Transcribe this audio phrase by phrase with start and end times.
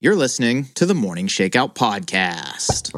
[0.00, 2.94] You're listening to the Morning Shakeout Podcast.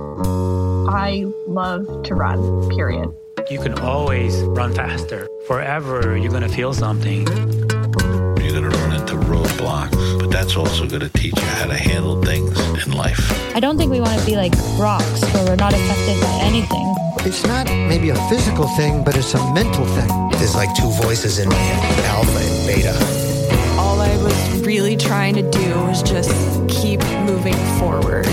[0.86, 3.08] I love to run, period.
[3.50, 5.26] You can always run faster.
[5.46, 7.26] Forever, you're going to feel something.
[7.26, 11.74] You're going to run into roadblocks, but that's also going to teach you how to
[11.74, 13.56] handle things in life.
[13.56, 16.94] I don't think we want to be like rocks where we're not affected by anything.
[17.20, 20.30] It's not maybe a physical thing, but it's a mental thing.
[20.32, 23.19] There's like two voices in me, alpha and beta all I was
[24.80, 26.30] really trying to do is just
[26.66, 28.26] keep moving forward.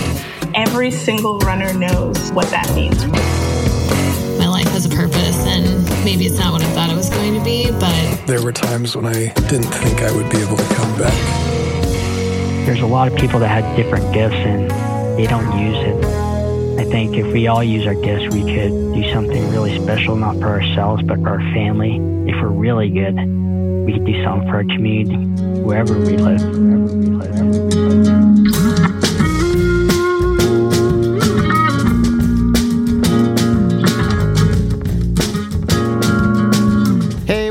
[0.56, 3.06] Every single runner knows what that means.
[4.40, 7.34] My life has a purpose, and maybe it's not what I thought it was going
[7.34, 8.28] to be, but.
[8.28, 11.14] There were times when I didn't think I would be able to come back.
[12.66, 14.72] There's a lot of people that had different gifts and
[15.20, 16.06] they don't use it.
[16.80, 20.38] I think if we all use our gifts, we could do something really special, not
[20.38, 21.98] for ourselves, but for our family.
[22.32, 23.16] If we're really good,
[23.86, 25.16] we could do something for our community,
[25.68, 28.08] wherever we live, wherever we live, wherever we live.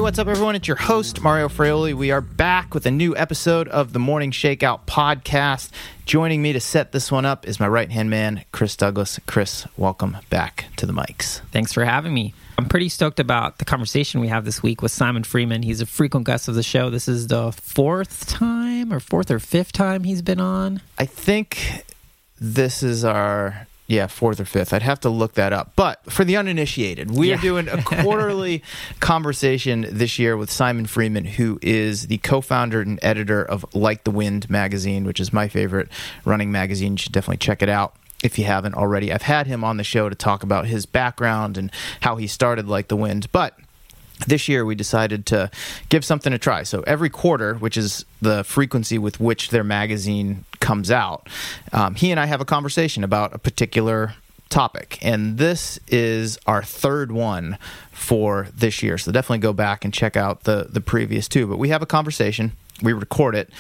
[0.01, 0.55] what's up, everyone?
[0.55, 1.93] It's your host, Mario Fraioli.
[1.93, 5.71] We are back with a new episode of the Morning Shakeout podcast.
[6.07, 9.21] Joining me to set this one up is my right hand man, Chris Douglas.
[9.27, 11.41] Chris, welcome back to the mics.
[11.51, 12.33] Thanks for having me.
[12.59, 15.63] I'm pretty stoked about the conversation we have this week with Simon Freeman.
[15.63, 16.89] He's a frequent guest of the show.
[16.89, 20.81] This is the fourth time or fourth or fifth time he's been on.
[20.99, 21.85] I think
[22.41, 24.73] this is our yeah, fourth or fifth.
[24.73, 25.73] I'd have to look that up.
[25.77, 27.37] But for the uninitiated, we yeah.
[27.37, 28.63] are doing a quarterly
[29.01, 34.05] conversation this year with Simon Freeman, who is the co founder and editor of Like
[34.05, 35.89] the Wind magazine, which is my favorite
[36.25, 36.93] running magazine.
[36.93, 39.13] You should definitely check it out if you haven't already.
[39.13, 42.67] I've had him on the show to talk about his background and how he started
[42.67, 43.31] Like the Wind.
[43.33, 43.59] But
[44.27, 45.51] this year we decided to
[45.89, 46.63] give something a try.
[46.63, 51.29] So every quarter, which is the frequency with which their magazine comes out,
[51.73, 54.15] um, he and I have a conversation about a particular
[54.49, 54.99] topic.
[55.03, 57.59] And this is our third one
[57.93, 58.99] for this year.
[58.99, 61.47] So definitely go back and check out the, the previous two.
[61.47, 62.53] But we have a conversation
[62.83, 63.51] we record it,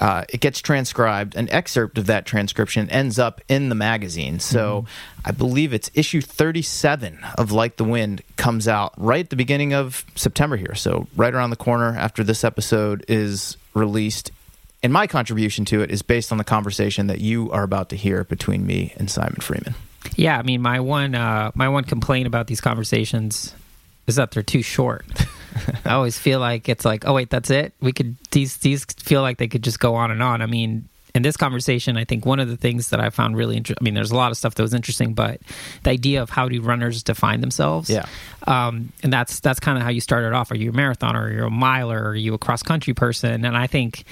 [0.00, 1.34] uh, it gets transcribed.
[1.34, 4.38] An excerpt of that transcription ends up in the magazine.
[4.38, 5.28] So mm-hmm.
[5.28, 9.72] I believe it's issue 37 of Like the Wind comes out right at the beginning
[9.72, 10.74] of September here.
[10.74, 14.30] So right around the corner after this episode is released.
[14.82, 17.96] And my contribution to it is based on the conversation that you are about to
[17.96, 19.74] hear between me and Simon Freeman.
[20.16, 23.54] Yeah, I mean, my one uh, my one complaint about these conversations
[24.06, 25.06] is that they're too short.
[25.84, 27.74] I always feel like it's like, oh wait, that's it.
[27.80, 30.42] We could these these feel like they could just go on and on.
[30.42, 33.56] I mean, in this conversation, I think one of the things that I found really
[33.56, 33.82] interesting.
[33.82, 35.40] I mean, there's a lot of stuff that was interesting, but
[35.82, 37.88] the idea of how do runners define themselves?
[37.88, 38.06] Yeah.
[38.46, 40.50] Um, and that's that's kind of how you started off.
[40.50, 41.22] Are you a marathoner?
[41.22, 42.02] Are you a miler?
[42.08, 43.44] Are you a cross country person?
[43.44, 44.04] And I think.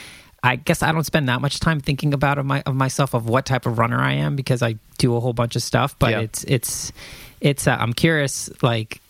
[0.45, 3.27] I guess I don't spend that much time thinking about of, my, of myself of
[3.27, 5.99] what type of runner I am because I do a whole bunch of stuff.
[5.99, 6.21] But yeah.
[6.21, 6.93] it's it's
[7.41, 7.67] it's.
[7.67, 9.01] Uh, I'm curious, like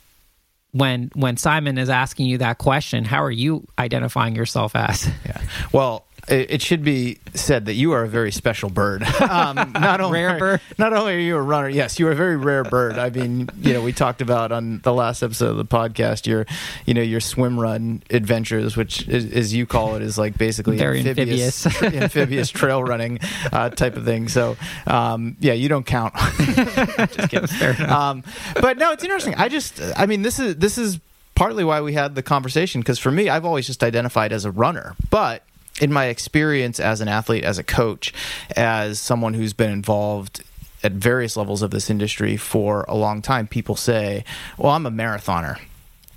[0.70, 5.10] when when Simon is asking you that question, how are you identifying yourself as?
[5.26, 5.40] Yeah.
[5.72, 9.04] Well, it should be said that you are a very special bird.
[9.24, 10.60] Um, not only rare bird.
[10.78, 12.98] Not only are you a runner, yes, you are a very rare bird.
[12.98, 16.46] I mean, you know, we talked about on the last episode of the podcast your,
[16.84, 20.76] you know, your swim run adventures, which, is, as you call it, is like basically
[20.76, 23.18] very amphibious, amphibious, amphibious trail running
[23.50, 24.28] uh, type of thing.
[24.28, 26.14] So, um, yeah, you don't count.
[26.14, 27.86] just kidding.
[27.88, 28.22] Um,
[28.60, 29.34] but no, it's interesting.
[29.36, 31.00] I just, I mean, this is this is
[31.34, 34.50] partly why we had the conversation because for me, I've always just identified as a
[34.50, 35.42] runner, but
[35.80, 38.12] in my experience as an athlete, as a coach,
[38.56, 40.42] as someone who's been involved
[40.82, 44.24] at various levels of this industry for a long time, people say,
[44.58, 45.58] "Well, I'm a marathoner."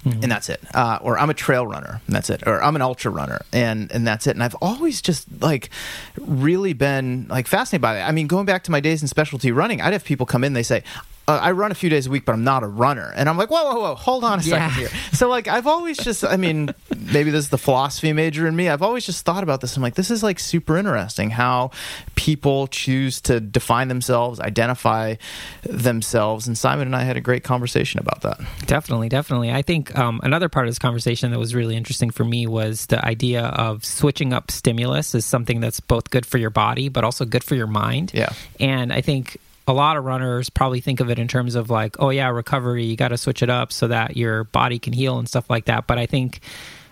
[0.05, 0.23] Mm-hmm.
[0.23, 0.61] And that's it.
[0.73, 2.43] Uh, or I'm a trail runner, and that's it.
[2.45, 4.31] Or I'm an ultra runner, and and that's it.
[4.31, 5.69] And I've always just like
[6.21, 8.07] really been like fascinated by that.
[8.07, 10.53] I mean, going back to my days in specialty running, I'd have people come in.
[10.53, 10.83] They say,
[11.27, 13.11] uh, I run a few days a week, but I'm not a runner.
[13.15, 14.89] And I'm like, whoa, whoa, whoa, hold on a second here.
[15.11, 18.69] So, like, I've always just, I mean, maybe this is the philosophy major in me.
[18.69, 19.75] I've always just thought about this.
[19.75, 21.71] I'm like, this is like super interesting how
[22.15, 25.15] people choose to define themselves, identify
[25.63, 26.47] themselves.
[26.47, 28.39] And Simon and I had a great conversation about that.
[28.65, 29.51] Definitely, definitely.
[29.51, 32.85] I think um, another part of this conversation that was really interesting for me was
[32.85, 37.03] the idea of switching up stimulus is something that's both good for your body, but
[37.03, 38.11] also good for your mind.
[38.13, 38.31] Yeah.
[38.61, 41.97] And I think a lot of runners probably think of it in terms of like,
[41.99, 45.19] oh yeah, recovery, you got to switch it up so that your body can heal
[45.19, 45.87] and stuff like that.
[45.87, 46.39] But I think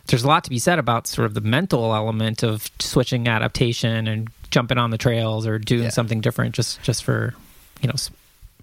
[0.08, 4.08] there's a lot to be said about sort of the mental element of switching adaptation
[4.08, 5.90] and jumping on the trails or doing yeah.
[5.90, 7.34] something different just just for
[7.82, 7.96] you know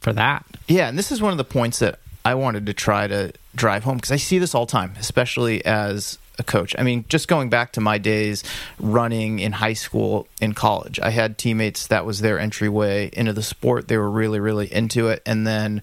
[0.00, 0.44] for that.
[0.68, 3.84] Yeah, and this is one of the points that I wanted to try to drive
[3.84, 6.74] home because I see this all the time, especially as a coach.
[6.78, 8.42] I mean, just going back to my days
[8.78, 13.42] running in high school, in college, I had teammates that was their entryway into the
[13.42, 13.88] sport.
[13.88, 15.22] They were really, really into it.
[15.26, 15.82] And then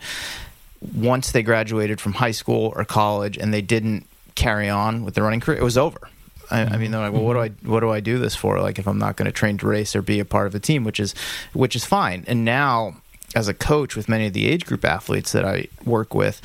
[0.93, 5.21] once they graduated from high school or college and they didn't carry on with the
[5.21, 6.09] running career, it was over.
[6.51, 7.71] I, I, mean, they're like, well, what do I mm-hmm.
[7.71, 8.59] what do I do this for?
[8.59, 10.59] Like, if I'm not going to train to race or be a part of a
[10.59, 11.13] team, which is
[11.53, 12.23] which is fine.
[12.27, 12.95] And now,
[13.35, 16.41] as a coach with many of the age group athletes that I work with,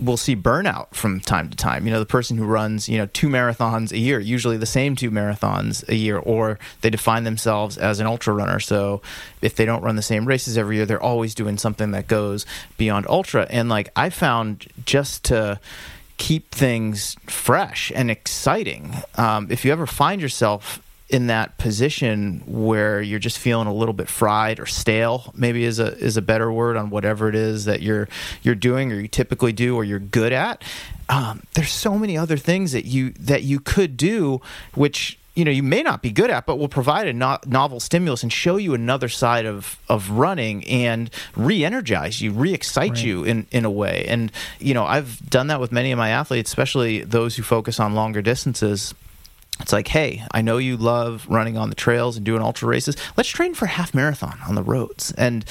[0.00, 1.86] we'll see burnout from time to time.
[1.86, 4.96] You know, the person who runs, you know, two marathons a year, usually the same
[4.96, 8.60] two marathons a year, or they define themselves as an ultra runner.
[8.60, 9.02] So
[9.42, 12.46] if they don't run the same races every year, they're always doing something that goes
[12.76, 13.46] beyond ultra.
[13.50, 15.60] And like I found just to
[16.16, 23.00] keep things fresh and exciting, um, if you ever find yourself in that position where
[23.00, 26.52] you're just feeling a little bit fried or stale maybe is a is a better
[26.52, 28.08] word on whatever it is that you're
[28.42, 30.62] you're doing or you typically do or you're good at.
[31.08, 34.42] Um, there's so many other things that you that you could do
[34.74, 37.80] which you know you may not be good at but will provide a no- novel
[37.80, 43.04] stimulus and show you another side of of running and re-energize you re-excite right.
[43.04, 44.04] you in in a way.
[44.06, 47.80] And you know I've done that with many of my athletes especially those who focus
[47.80, 48.92] on longer distances
[49.60, 52.96] it's like, hey, I know you love running on the trails and doing ultra races.
[53.16, 55.12] Let's train for half marathon on the roads.
[55.18, 55.44] And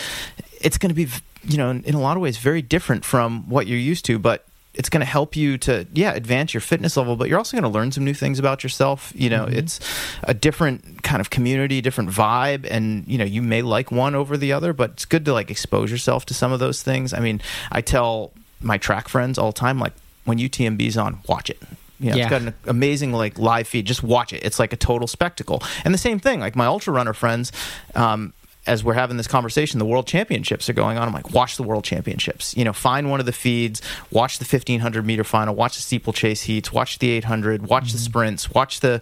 [0.61, 1.07] it's going to be,
[1.43, 4.47] you know, in a lot of ways, very different from what you're used to, but
[4.77, 7.69] it's going to help you to yeah advance your fitness level but you're also going
[7.69, 9.57] to learn some new things about yourself you know mm-hmm.
[9.57, 9.79] it's
[10.23, 14.37] a different kind of community different vibe and you know you may like one over
[14.37, 17.19] the other but it's good to like expose yourself to some of those things i
[17.19, 18.31] mean i tell
[18.61, 19.93] my track friends all the time like
[20.25, 21.61] when utmb's on watch it
[21.99, 22.23] you know, yeah.
[22.23, 23.85] It's got an amazing like live feed.
[23.85, 24.43] Just watch it.
[24.43, 25.63] It's like a total spectacle.
[25.83, 27.51] And the same thing, like my ultra runner friends,
[27.95, 28.33] um,
[28.67, 31.07] as we're having this conversation, the world championships are going on.
[31.07, 32.55] I'm like, watch the world championships.
[32.55, 36.43] You know, find one of the feeds, watch the 1500 meter final, watch the steeplechase
[36.43, 37.93] heats, watch the 800, watch mm-hmm.
[37.93, 39.01] the sprints, watch the,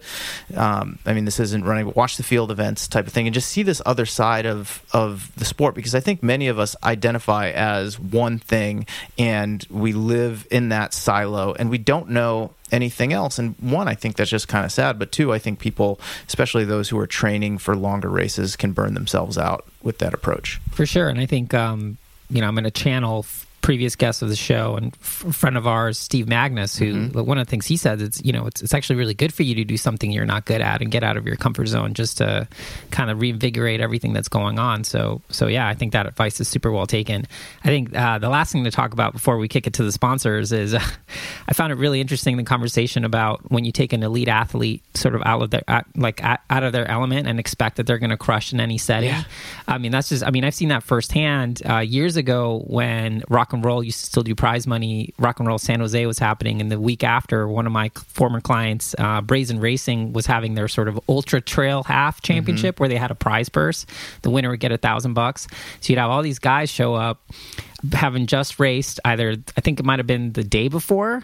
[0.54, 3.34] um, I mean, this isn't running, but watch the field events type of thing, and
[3.34, 6.76] just see this other side of of the sport because I think many of us
[6.84, 8.86] identify as one thing
[9.18, 13.38] and we live in that silo and we don't know anything else.
[13.38, 14.98] And one, I think that's just kind of sad.
[14.98, 18.94] But two, I think people, especially those who are training for longer races, can burn
[18.94, 20.60] themselves out with that approach.
[20.70, 21.08] For sure.
[21.08, 21.98] And I think, um,
[22.28, 23.24] you know, I'm going to channel
[23.66, 27.24] previous guest of the show and f- friend of ours, Steve Magness, who mm-hmm.
[27.24, 29.42] one of the things he says it's you know it's it's actually really good for
[29.42, 31.92] you to do something you're not good at and get out of your comfort zone
[31.92, 32.46] just to
[32.92, 34.84] kind of reinvigorate everything that's going on.
[34.84, 37.26] So so yeah, I think that advice is super well taken.
[37.64, 39.90] I think uh, the last thing to talk about before we kick it to the
[39.90, 40.80] sponsors is uh,
[41.48, 45.16] I found it really interesting the conversation about when you take an elite athlete sort
[45.16, 45.64] of out of their
[45.96, 49.08] like out of their element and expect that they're going to crush in any setting.
[49.08, 49.24] Yeah.
[49.66, 53.55] I mean that's just I mean I've seen that firsthand uh, years ago when Rock
[53.56, 55.12] and roll used to still do prize money.
[55.18, 58.40] Rock and roll San Jose was happening, and the week after, one of my former
[58.40, 62.82] clients, uh, Brazen Racing, was having their sort of ultra trail half championship mm-hmm.
[62.82, 63.86] where they had a prize purse.
[64.22, 65.46] The winner would get a thousand bucks.
[65.80, 67.20] So you'd have all these guys show up
[67.92, 71.22] having just raced either I think it might have been the day before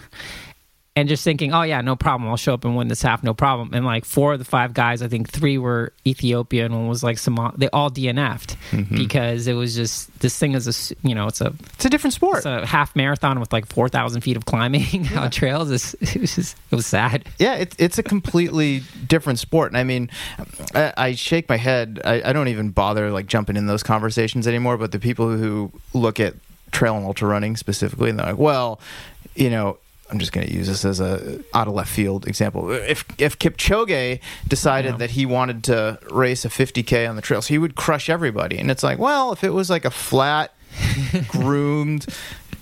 [0.95, 2.29] and just thinking, oh yeah, no problem.
[2.29, 3.73] I'll show up and win this half, no problem.
[3.73, 7.03] And like four of the five guys, I think three were Ethiopia and one was
[7.03, 7.55] like some.
[7.57, 8.97] They all DNF'd mm-hmm.
[8.97, 12.13] because it was just this thing is a you know it's a it's a different
[12.13, 12.39] sport.
[12.39, 15.23] It's a half marathon with like four thousand feet of climbing yeah.
[15.23, 15.71] on trails.
[15.71, 17.27] It's, it was just it was sad.
[17.39, 19.71] Yeah, it, it's a completely different sport.
[19.71, 20.11] And I mean,
[20.75, 22.03] I, I shake my head.
[22.05, 24.77] I, I don't even bother like jumping in those conversations anymore.
[24.77, 26.35] But the people who look at
[26.71, 28.79] trail and ultra running specifically, and they're like, well,
[29.35, 29.79] you know,
[30.13, 32.71] I'm just going to use this as a out of left field example.
[32.71, 34.97] If if Kipchoge decided yeah.
[34.99, 38.59] that he wanted to race a 50k on the trails, he would crush everybody.
[38.59, 40.53] And it's like, well, if it was like a flat,
[41.29, 42.07] groomed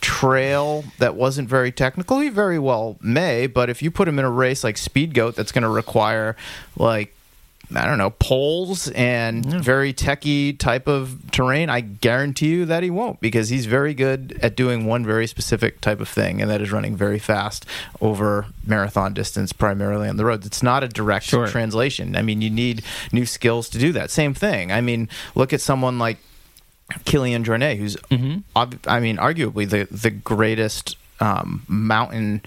[0.00, 3.48] trail that wasn't very technical, he very well may.
[3.48, 6.36] But if you put him in a race like Speed Goat, that's going to require
[6.76, 7.14] like
[7.74, 9.60] I don't know, poles and yeah.
[9.60, 14.38] very techy type of terrain, I guarantee you that he won't because he's very good
[14.42, 17.66] at doing one very specific type of thing, and that is running very fast
[18.00, 20.46] over marathon distance, primarily on the roads.
[20.46, 21.46] It's not a direct sure.
[21.46, 22.16] translation.
[22.16, 24.10] I mean, you need new skills to do that.
[24.10, 24.72] Same thing.
[24.72, 26.18] I mean, look at someone like
[27.04, 28.40] Kilian Jornet, who's, mm-hmm.
[28.88, 32.42] I mean, arguably the, the greatest um, mountain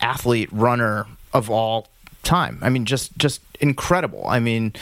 [0.00, 1.86] athlete runner of all
[2.22, 2.58] time.
[2.62, 4.26] I mean, just just incredible.
[4.26, 4.72] I mean,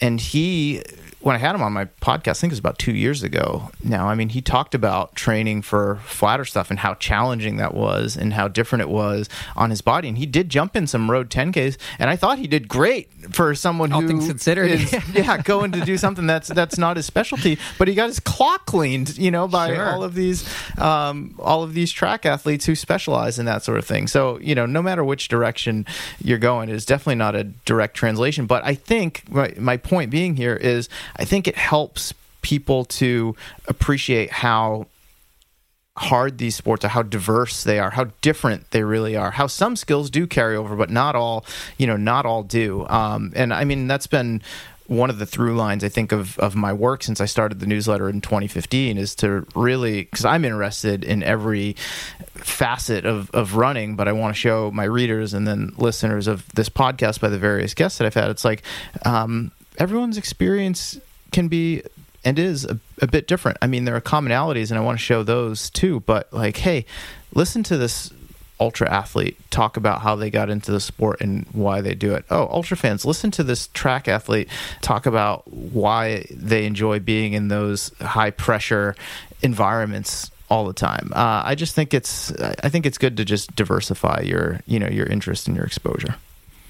[0.00, 0.82] and he
[1.24, 3.70] when I had him on my podcast, I think it was about two years ago
[3.82, 4.08] now.
[4.08, 8.34] I mean, he talked about training for flatter stuff and how challenging that was and
[8.34, 10.08] how different it was on his body.
[10.08, 13.54] And he did jump in some road 10Ks, and I thought he did great for
[13.54, 14.70] someone All who things considered.
[14.70, 17.58] is, yeah, going to do something that's that's not his specialty.
[17.78, 19.90] But he got his clock cleaned, you know, by Sure.
[19.92, 20.46] all of these
[20.78, 24.06] um, all of these track athletes who specialize in that sort of thing.
[24.08, 25.86] So you know, no matter which direction
[26.22, 28.44] you're going, it is definitely not a direct translation.
[28.44, 33.34] But I think my, my point being here is, I think it helps people to
[33.68, 34.86] appreciate how
[35.96, 39.76] hard these sports are, how diverse they are, how different they really are, how some
[39.76, 41.44] skills do carry over, but not all,
[41.78, 42.86] you know, not all do.
[42.88, 44.42] Um, and I mean, that's been
[44.86, 47.66] one of the through lines I think of of my work since I started the
[47.66, 51.74] newsletter in 2015 is to really because I'm interested in every
[52.34, 56.46] facet of of running, but I want to show my readers and then listeners of
[56.54, 58.30] this podcast by the various guests that I've had.
[58.30, 58.62] It's like
[59.06, 60.98] um, everyone's experience
[61.32, 61.82] can be
[62.24, 63.58] and is a, a bit different.
[63.60, 66.00] I mean, there are commonalities, and I want to show those too.
[66.00, 66.86] But like, hey,
[67.34, 68.10] listen to this
[68.60, 72.24] ultra athlete talk about how they got into the sport and why they do it.
[72.30, 74.48] Oh, ultra fans, listen to this track athlete
[74.80, 78.94] talk about why they enjoy being in those high pressure
[79.42, 81.12] environments all the time.
[81.14, 84.88] Uh, I just think it's I think it's good to just diversify your you know
[84.88, 86.16] your interest and your exposure.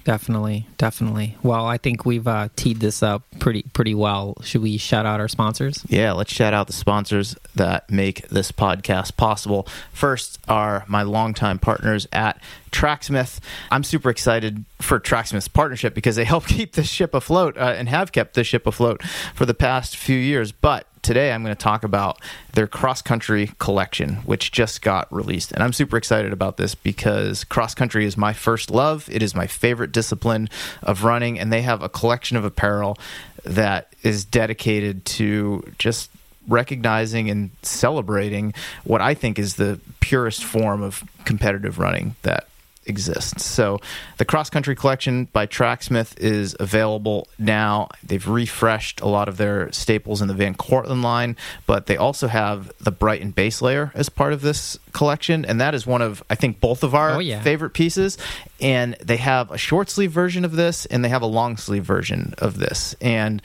[0.05, 1.37] Definitely, definitely.
[1.43, 4.37] Well, I think we've uh, teed this up pretty pretty well.
[4.43, 5.83] Should we shout out our sponsors?
[5.89, 9.67] Yeah, let's shout out the sponsors that make this podcast possible.
[9.93, 12.39] First are my longtime partners at
[12.71, 13.41] Tracksmith.
[13.71, 17.89] I'm super excited for Tracksmith's partnership because they help keep this ship afloat uh, and
[17.89, 19.03] have kept this ship afloat
[19.35, 20.53] for the past few years.
[20.53, 22.21] But today I'm going to talk about
[22.55, 25.53] their cross country collection, which just got released.
[25.53, 29.09] And I'm super excited about this because cross country is my first love.
[29.13, 30.49] It is my favorite discipline
[30.83, 32.99] of running, and they have a collection of apparel
[33.45, 36.11] that is dedicated to just
[36.49, 42.49] recognizing and celebrating what I think is the purest form of competitive running that
[42.87, 43.45] exists.
[43.45, 43.79] So
[44.19, 47.89] the cross country collection by Tracksmith is available now.
[48.03, 51.37] They've refreshed a lot of their staples in the Van Cortlandt line,
[51.67, 55.75] but they also have the Brighton base layer as part of this collection, and that
[55.75, 57.43] is one of I think both of our Oh, yeah.
[57.43, 58.17] favorite pieces.
[58.61, 61.85] And they have a short sleeve version of this, and they have a long sleeve
[61.85, 63.43] version of this, and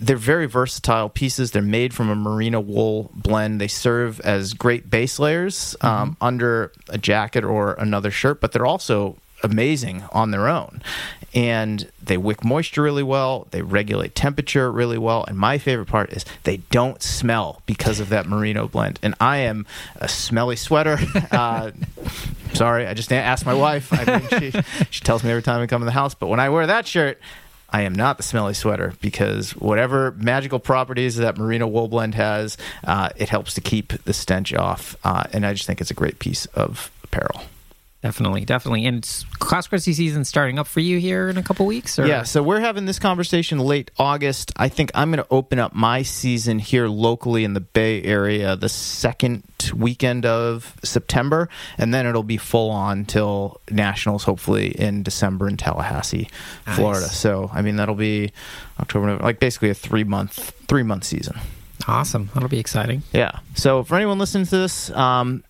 [0.00, 1.50] they're very versatile pieces.
[1.50, 3.60] They're made from a merino wool blend.
[3.60, 8.66] They serve as great base layers um, under a jacket or another shirt, but they're
[8.66, 10.82] also amazing on their own.
[11.34, 13.46] And they wick moisture really well.
[13.50, 15.24] They regulate temperature really well.
[15.28, 18.98] And my favorite part is they don't smell because of that merino blend.
[19.02, 19.66] And I am
[19.96, 20.98] a smelly sweater.
[21.30, 21.70] Uh,
[22.54, 23.92] sorry, I just asked my wife.
[23.92, 26.14] I mean, she, she tells me every time I come in the house.
[26.14, 27.20] But when I wear that shirt,
[27.72, 32.56] I am not the smelly sweater because whatever magical properties that merino wool blend has,
[32.84, 34.96] uh, it helps to keep the stench off.
[35.04, 37.42] Uh, and I just think it's a great piece of apparel.
[38.02, 38.86] Definitely, definitely.
[38.86, 41.98] And it's cross country season starting up for you here in a couple weeks.
[41.98, 42.06] Or?
[42.06, 44.52] Yeah, so we're having this conversation late August.
[44.56, 48.56] I think I'm going to open up my season here locally in the Bay Area
[48.56, 49.42] the second
[49.74, 55.58] weekend of September, and then it'll be full on till nationals, hopefully in December in
[55.58, 56.30] Tallahassee,
[56.66, 56.76] Nice.
[56.76, 57.06] Florida.
[57.06, 58.32] So I mean that'll be
[58.80, 61.38] October, November, like basically a three month three month season.
[61.86, 62.30] awesome.
[62.32, 63.02] That'll be exciting.
[63.12, 63.40] Yeah.
[63.56, 65.44] So for anyone listening to this, um,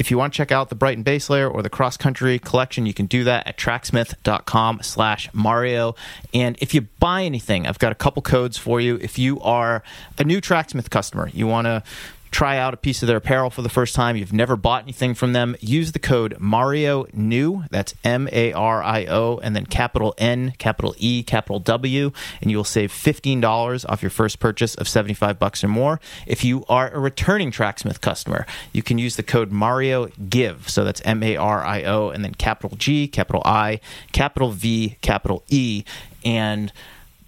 [0.00, 2.86] if you want to check out the Brighton base layer or the cross country collection,
[2.86, 5.94] you can do that at tracksmith.com slash Mario.
[6.32, 8.96] And if you buy anything, I've got a couple codes for you.
[8.96, 9.82] If you are
[10.18, 11.82] a new Tracksmith customer, you want to
[12.30, 15.14] try out a piece of their apparel for the first time, you've never bought anything
[15.14, 17.64] from them, use the code Mario New.
[17.70, 22.50] That's M A R I O, and then capital N, capital E, capital W, and
[22.50, 26.00] you will save fifteen dollars off your first purchase of seventy five bucks or more.
[26.26, 30.68] If you are a returning Tracksmith customer, you can use the code Mario Give.
[30.68, 33.80] So that's M A R I O, and then capital G, capital I,
[34.12, 35.84] capital V, capital E,
[36.24, 36.72] and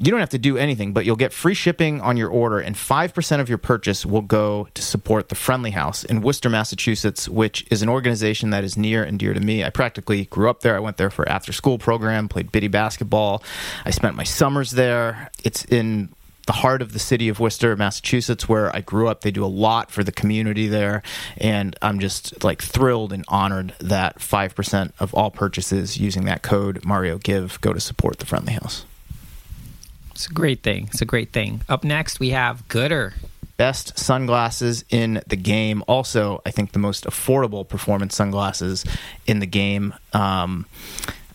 [0.02, 2.75] you don't have to do anything, but you'll get free shipping on your order, and
[2.75, 7.64] 5% of your purchase will go to support the Friendly House in Worcester, Massachusetts, which
[7.71, 9.62] is an organization that is near and dear to me.
[9.62, 10.75] I practically grew up there.
[10.75, 13.44] I went there for after school program, played biddy basketball.
[13.85, 15.30] I spent my summers there.
[15.44, 16.09] It's in
[16.49, 19.21] the heart of the city of Worcester, Massachusetts, where I grew up.
[19.21, 21.04] They do a lot for the community there,
[21.37, 26.85] and I'm just like thrilled and honored that 5% of all purchases using that code
[26.85, 28.85] Mario Give go to support the Friendly House.
[30.14, 30.88] It's a great thing.
[30.90, 31.62] It's a great thing.
[31.69, 33.14] Up next, we have Goodr.
[33.57, 35.83] best sunglasses in the game.
[35.87, 38.85] Also, I think the most affordable performance sunglasses
[39.26, 39.95] in the game.
[40.12, 40.66] Um,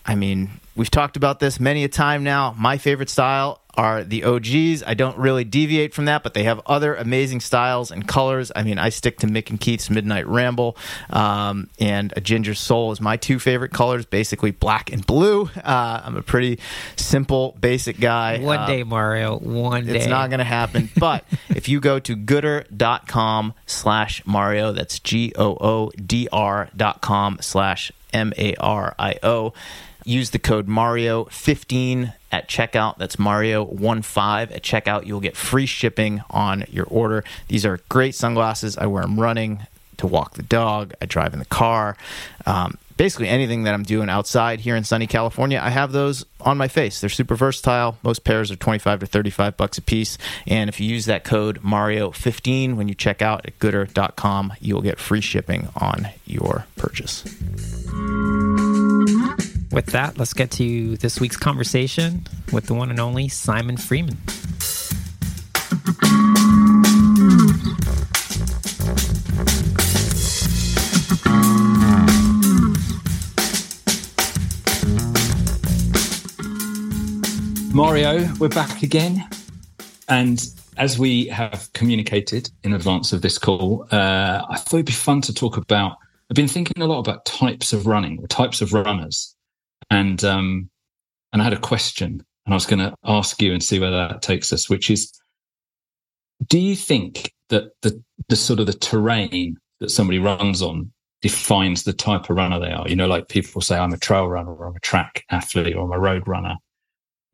[0.06, 2.54] I mean, we've talked about this many a time now.
[2.58, 4.82] My favorite style are the OGs.
[4.86, 8.52] I don't really deviate from that, but they have other amazing styles and colors.
[8.54, 10.76] I mean, I stick to Mick and Keith's Midnight Ramble,
[11.10, 15.48] um, and a Ginger Soul is my two favorite colors, basically black and blue.
[15.56, 16.58] Uh, I'm a pretty
[16.96, 18.38] simple, basic guy.
[18.38, 19.38] One Uh, day, Mario.
[19.38, 19.96] One day.
[19.96, 20.90] it's not going to happen.
[20.98, 27.00] But if you go to goodr.com slash Mario, that's G O O D R dot
[27.00, 29.52] com slash M A R I O,
[30.08, 32.98] use the code Mario15 at checkout.
[32.98, 35.06] That's Mario15 at checkout.
[35.06, 37.24] You'll get free shipping on your order.
[37.48, 38.76] These are great sunglasses.
[38.78, 39.66] I wear them running
[39.98, 41.96] to walk the dog, I drive in the car.
[42.46, 46.56] Um, basically anything that I'm doing outside here in sunny California, I have those on
[46.56, 47.00] my face.
[47.00, 47.98] They're super versatile.
[48.02, 50.18] Most pairs are 25 to 35 bucks a piece.
[50.46, 54.98] And if you use that code Mario15 when you check out at goodr.com, you'll get
[54.98, 57.24] free shipping on your purchase.
[59.70, 64.16] With that, let's get to this week's conversation with the one and only Simon Freeman.
[77.74, 79.28] Mario, we're back again.
[80.08, 80.44] And
[80.78, 85.20] as we have communicated in advance of this call, uh, I thought it'd be fun
[85.22, 85.98] to talk about.
[86.30, 89.34] I've been thinking a lot about types of running or types of runners.
[89.90, 90.70] And um,
[91.32, 93.90] and I had a question, and I was going to ask you and see where
[93.90, 95.12] that takes us, which is
[96.46, 101.82] do you think that the the sort of the terrain that somebody runs on defines
[101.82, 102.88] the type of runner they are?
[102.88, 105.84] You know, like people say, I'm a trail runner or I'm a track athlete or
[105.84, 106.56] I'm a road runner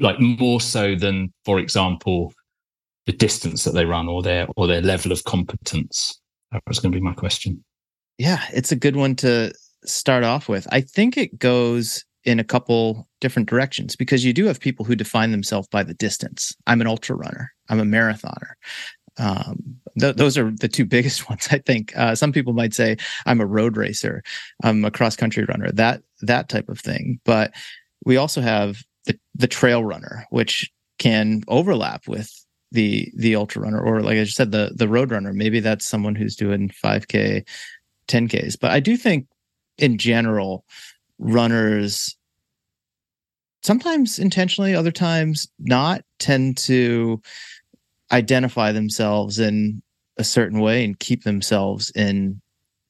[0.01, 2.33] like more so than, for example,
[3.07, 6.21] the distance that they run or their or their level of competence.
[6.53, 7.65] That was going to be my question.
[8.19, 9.53] Yeah, it's a good one to
[9.85, 10.67] start off with.
[10.71, 14.97] I think it goes in a couple different directions because you do have people who
[14.97, 16.55] define themselves by the distance.
[16.67, 17.53] I'm an ultra runner.
[17.69, 18.53] I'm a marathoner.
[19.19, 21.97] Um, th- those are the two biggest ones, I think.
[21.97, 24.23] Uh, some people might say I'm a road racer.
[24.63, 25.71] I'm a cross country runner.
[25.73, 27.21] That that type of thing.
[27.25, 27.53] But
[28.05, 32.31] we also have the, the trail runner, which can overlap with
[32.73, 35.33] the the ultra runner, or like I just said, the the road runner.
[35.33, 37.47] Maybe that's someone who's doing 5k,
[38.09, 38.59] 10ks.
[38.61, 39.27] But I do think,
[39.79, 40.65] in general,
[41.19, 42.17] runners
[43.65, 47.21] sometimes intentionally, other times not, tend to
[48.13, 49.83] identify themselves in
[50.19, 52.41] a certain way and keep themselves in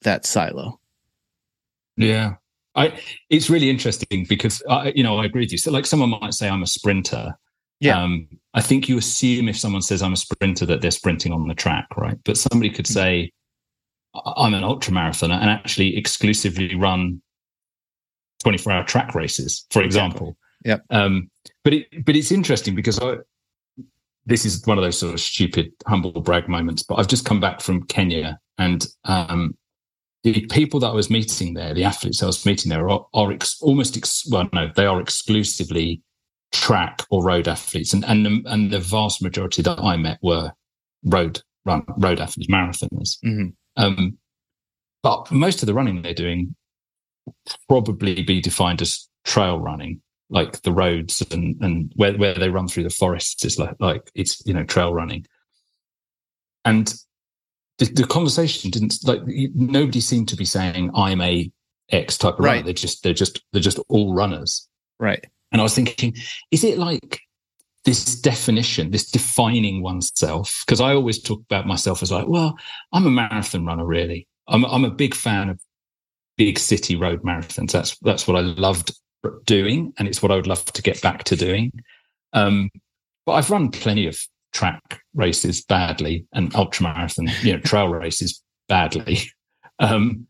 [0.01, 0.79] that silo.
[1.97, 2.35] Yeah.
[2.75, 5.57] I, it's really interesting because I, you know I agree with you.
[5.57, 7.33] So, like someone might say, "I'm a sprinter."
[7.79, 8.03] Yeah.
[8.03, 11.47] Um, I think you assume if someone says I'm a sprinter that they're sprinting on
[11.47, 12.17] the track, right?
[12.25, 13.31] But somebody could say,
[14.25, 17.21] "I'm an ultra marathoner," and actually exclusively run
[18.43, 20.37] 24 hour track races, for example.
[20.65, 20.83] Yep.
[20.89, 21.29] Um,
[21.63, 23.17] but it, but it's interesting because I,
[24.25, 26.83] this is one of those sort of stupid humble brag moments.
[26.83, 29.55] But I've just come back from Kenya, and um,
[30.23, 33.31] the people that I was meeting there, the athletes I was meeting there, are, are
[33.31, 36.01] ex- almost ex- well, no, they are exclusively
[36.51, 40.51] track or road athletes, and and the, and the vast majority that I met were
[41.03, 43.17] road run road athletes, marathoners.
[43.23, 43.49] Mm-hmm.
[43.77, 44.17] Um,
[45.03, 46.55] but most of the running they're doing
[47.67, 52.67] probably be defined as trail running, like the roads and and where where they run
[52.67, 55.25] through the forests is like like it's you know trail running.
[56.63, 56.93] And
[57.77, 61.51] the, the conversation didn't like nobody seemed to be saying I'm a
[61.91, 62.57] X type of runner.
[62.57, 62.65] Right.
[62.65, 64.67] They're just they're just they're just all runners.
[64.99, 65.25] Right.
[65.51, 66.15] And I was thinking,
[66.51, 67.21] is it like
[67.85, 70.63] this definition, this defining oneself?
[70.65, 72.57] Because I always talk about myself as like, well,
[72.91, 74.27] I'm a marathon runner, really.
[74.47, 75.59] I'm I'm a big fan of
[76.37, 77.71] big city road marathons.
[77.71, 78.93] That's that's what I loved
[79.45, 81.71] doing, and it's what I would love to get back to doing.
[82.33, 82.69] Um,
[83.25, 84.19] but I've run plenty of
[84.53, 89.19] track races badly and ultra marathon, you know, trail races badly.
[89.77, 90.25] Um,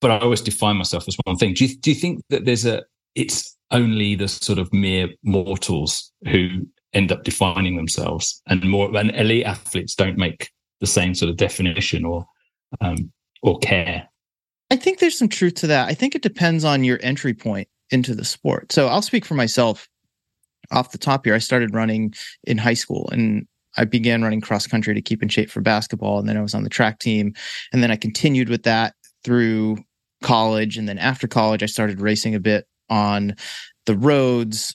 [0.00, 1.54] but I always define myself as one thing.
[1.54, 2.82] Do you do you think that there's a
[3.14, 9.46] it's only the sort of mere mortals who end up defining themselves, and more elite
[9.46, 10.50] athletes don't make
[10.80, 12.26] the same sort of definition or
[12.80, 14.08] um, or care.
[14.72, 15.90] I think there's some truth to that.
[15.90, 18.72] I think it depends on your entry point into the sport.
[18.72, 19.86] So I'll speak for myself
[20.70, 21.34] off the top here.
[21.34, 25.28] I started running in high school and I began running cross country to keep in
[25.28, 26.18] shape for basketball.
[26.18, 27.34] And then I was on the track team.
[27.70, 29.76] And then I continued with that through
[30.22, 30.78] college.
[30.78, 33.36] And then after college, I started racing a bit on
[33.84, 34.74] the roads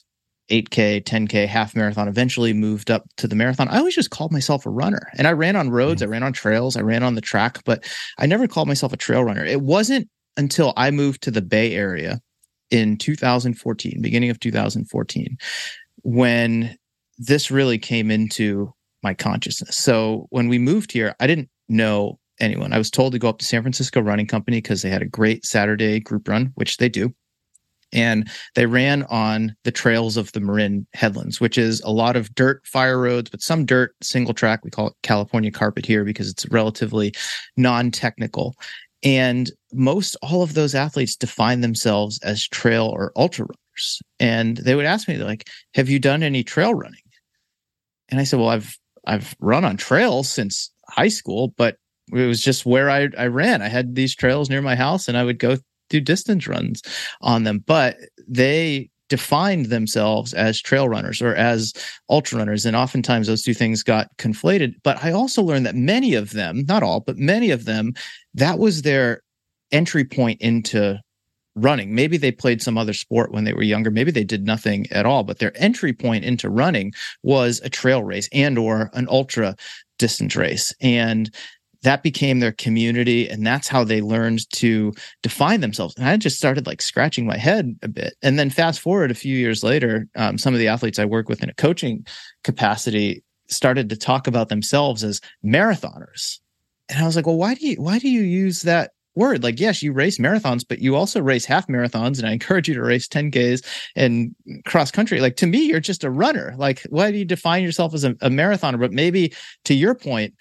[0.50, 3.68] 8K, 10K, half marathon, eventually moved up to the marathon.
[3.68, 5.10] I always just called myself a runner.
[5.16, 6.10] And I ran on roads, mm-hmm.
[6.10, 7.84] I ran on trails, I ran on the track, but
[8.18, 9.44] I never called myself a trail runner.
[9.44, 12.20] It wasn't until I moved to the Bay Area
[12.70, 15.36] in 2014, beginning of 2014,
[16.02, 16.76] when
[17.18, 19.76] this really came into my consciousness.
[19.76, 22.72] So when we moved here, I didn't know anyone.
[22.72, 25.06] I was told to go up to San Francisco Running Company because they had a
[25.06, 27.12] great Saturday group run, which they do.
[27.92, 32.34] And they ran on the trails of the Marin Headlands, which is a lot of
[32.34, 34.64] dirt fire roads, but some dirt single track.
[34.64, 37.14] We call it California carpet here because it's relatively
[37.56, 38.54] non technical.
[39.02, 44.02] And most all of those athletes define themselves as trail or ultra runners.
[44.18, 47.00] And they would ask me, like, have you done any trail running?
[48.08, 51.76] And I said, well, I've I've run on trails since high school, but
[52.12, 53.62] it was just where I, I ran.
[53.62, 56.82] I had these trails near my house and I would go do distance runs
[57.20, 57.64] on them.
[57.66, 57.96] But
[58.26, 61.72] they defined themselves as trail runners or as
[62.10, 62.66] ultra runners.
[62.66, 64.74] And oftentimes those two things got conflated.
[64.82, 67.94] But I also learned that many of them, not all, but many of them,
[68.34, 69.22] that was their
[69.72, 71.00] entry point into
[71.54, 71.94] running.
[71.94, 73.90] Maybe they played some other sport when they were younger.
[73.90, 78.04] Maybe they did nothing at all, but their entry point into running was a trail
[78.04, 79.56] race and or an ultra
[79.98, 80.72] distance race.
[80.80, 81.34] And
[81.82, 86.36] that became their community and that's how they learned to define themselves and i just
[86.36, 90.06] started like scratching my head a bit and then fast forward a few years later
[90.16, 92.04] um, some of the athletes i work with in a coaching
[92.44, 96.38] capacity started to talk about themselves as marathoners
[96.88, 99.42] and i was like well why do you why do you use that word.
[99.42, 102.18] Like, yes, you race marathons, but you also race half marathons.
[102.18, 105.20] And I encourage you to race 10Ks and cross country.
[105.20, 106.54] Like, to me, you're just a runner.
[106.56, 108.80] Like, why do you define yourself as a, a marathoner?
[108.80, 110.34] But maybe to your point,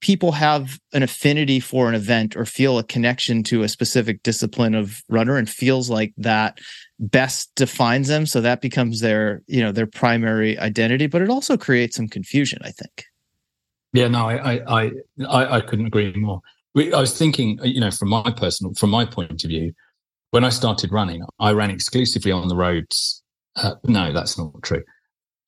[0.00, 4.74] people have an affinity for an event or feel a connection to a specific discipline
[4.74, 6.58] of runner and feels like that
[7.00, 11.56] best defines them so that becomes their you know their primary identity but it also
[11.56, 13.04] creates some confusion i think
[13.92, 14.90] yeah no i i
[15.28, 16.40] i, I couldn't agree more
[16.76, 19.72] I was thinking, you know, from my personal, from my point of view,
[20.30, 23.22] when I started running, I ran exclusively on the roads.
[23.56, 24.82] Uh, no, that's not true.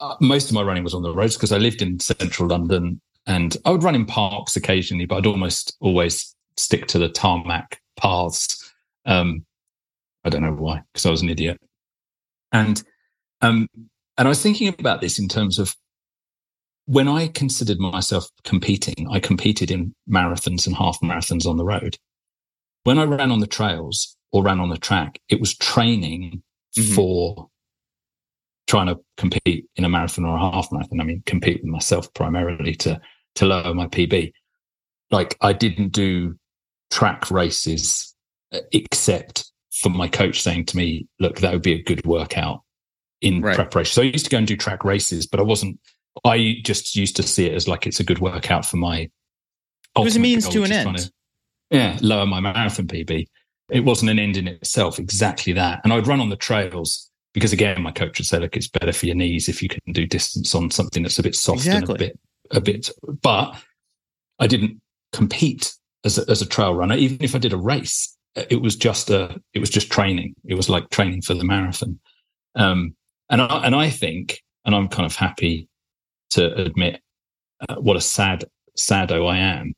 [0.01, 3.01] Uh, most of my running was on the roads because I lived in central London
[3.27, 7.81] and I would run in parks occasionally, but I'd almost always stick to the tarmac
[7.97, 8.73] paths.
[9.07, 9.45] Um,
[10.25, 11.59] I don't know why, because I was an idiot.
[12.53, 12.83] And
[13.43, 13.69] um,
[14.19, 15.75] and I was thinking about this in terms of
[16.87, 21.97] when I considered myself competing, I competed in marathons and half marathons on the road.
[22.83, 26.43] When I ran on the trails or ran on the track, it was training
[26.77, 26.95] mm-hmm.
[26.95, 27.49] for
[28.71, 31.01] trying to compete in a marathon or a half marathon.
[31.01, 33.01] I mean, compete with myself primarily to
[33.35, 34.33] to lower my PB.
[35.11, 36.37] Like I didn't do
[36.89, 38.15] track races
[38.53, 42.63] uh, except for my coach saying to me, "Look, that would be a good workout
[43.21, 43.57] in right.
[43.57, 45.81] preparation." So I used to go and do track races, but I wasn't
[46.25, 49.11] I just used to see it as like it's a good workout for my.
[49.97, 50.97] It was a means to an end.
[50.97, 51.13] To,
[51.71, 53.27] yeah, lower my marathon PB.
[53.69, 55.01] It wasn't an end in itself.
[55.01, 55.81] Exactly that.
[55.83, 58.93] And I'd run on the trails because again, my coach would say, "Look, it's better
[58.93, 61.81] for your knees if you can do distance on something that's a bit soft exactly.
[61.81, 62.91] and a bit, a bit."
[63.23, 63.55] But
[64.39, 64.81] I didn't
[65.13, 66.97] compete as a, as a trail runner.
[66.97, 70.35] Even if I did a race, it was just a, it was just training.
[70.45, 71.99] It was like training for the marathon.
[72.55, 72.95] Um,
[73.29, 75.69] and I, and I think, and I'm kind of happy
[76.31, 77.01] to admit
[77.69, 78.45] uh, what a sad
[78.77, 79.75] sado I am.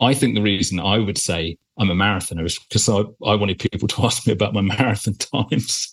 [0.00, 3.58] I think the reason I would say I'm a marathoner is because I, I wanted
[3.58, 5.14] people to ask me about my marathon
[5.50, 5.92] times.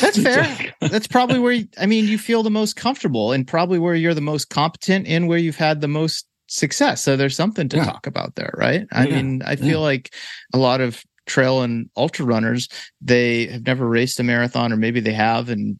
[0.00, 0.74] That's fair.
[0.80, 4.14] That's probably where you, I mean you feel the most comfortable and probably where you're
[4.14, 7.02] the most competent and where you've had the most success.
[7.02, 7.84] So there's something to yeah.
[7.84, 8.86] talk about there, right?
[8.92, 9.16] I yeah.
[9.16, 9.86] mean, I feel yeah.
[9.86, 10.14] like
[10.52, 12.68] a lot of trail and ultra runners,
[13.00, 15.78] they have never raced a marathon or maybe they have and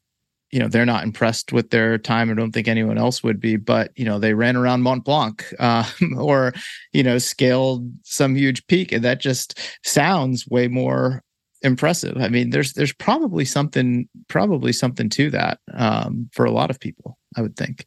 [0.51, 3.57] you know they're not impressed with their time i don't think anyone else would be
[3.57, 5.85] but you know they ran around mont blanc um,
[6.17, 6.53] or
[6.93, 11.25] you know scaled some huge peak and that just sounds way more
[11.65, 12.17] impressive.
[12.19, 16.79] I mean there's there's probably something probably something to that um, for a lot of
[16.79, 17.87] people i would think.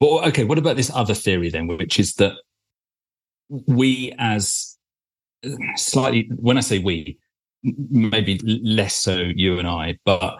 [0.00, 2.34] Well okay what about this other theory then which is that
[3.66, 4.76] we as
[5.76, 7.18] slightly when i say we
[7.62, 10.36] maybe less so you and i but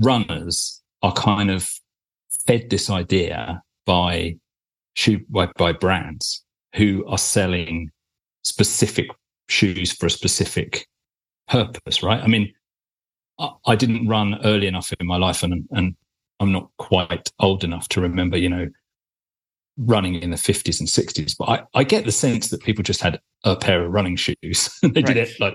[0.00, 1.70] runners are kind of
[2.46, 4.36] fed this idea by
[4.94, 7.90] shoe by, by brands who are selling
[8.42, 9.08] specific
[9.48, 10.86] shoes for a specific
[11.50, 12.22] purpose, right?
[12.22, 12.52] I mean,
[13.38, 15.94] I, I didn't run early enough in my life and, and
[16.40, 18.68] I'm not quite old enough to remember, you know,
[19.76, 21.34] running in the 50s and 60s.
[21.38, 24.70] But I, I get the sense that people just had a pair of running shoes.
[24.82, 25.06] they right.
[25.06, 25.54] did it like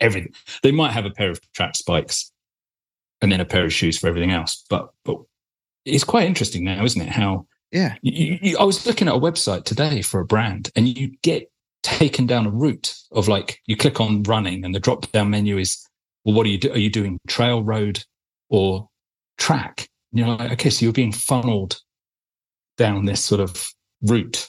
[0.00, 0.32] everything.
[0.62, 2.32] They might have a pair of track spikes
[3.20, 4.64] and then a pair of shoes for everything else.
[4.68, 5.18] But but
[5.84, 7.08] it's quite interesting now, isn't it?
[7.08, 7.96] How yeah.
[8.02, 11.50] You, you, I was looking at a website today for a brand, and you get
[11.84, 15.58] taken down a route of like you click on running, and the drop down menu
[15.58, 15.86] is
[16.24, 16.72] well, what are you do?
[16.72, 18.02] Are you doing trail, road,
[18.48, 18.88] or
[19.38, 19.88] track?
[20.12, 21.80] you're like, okay, so you're being funneled
[22.76, 23.68] down this sort of
[24.02, 24.48] route.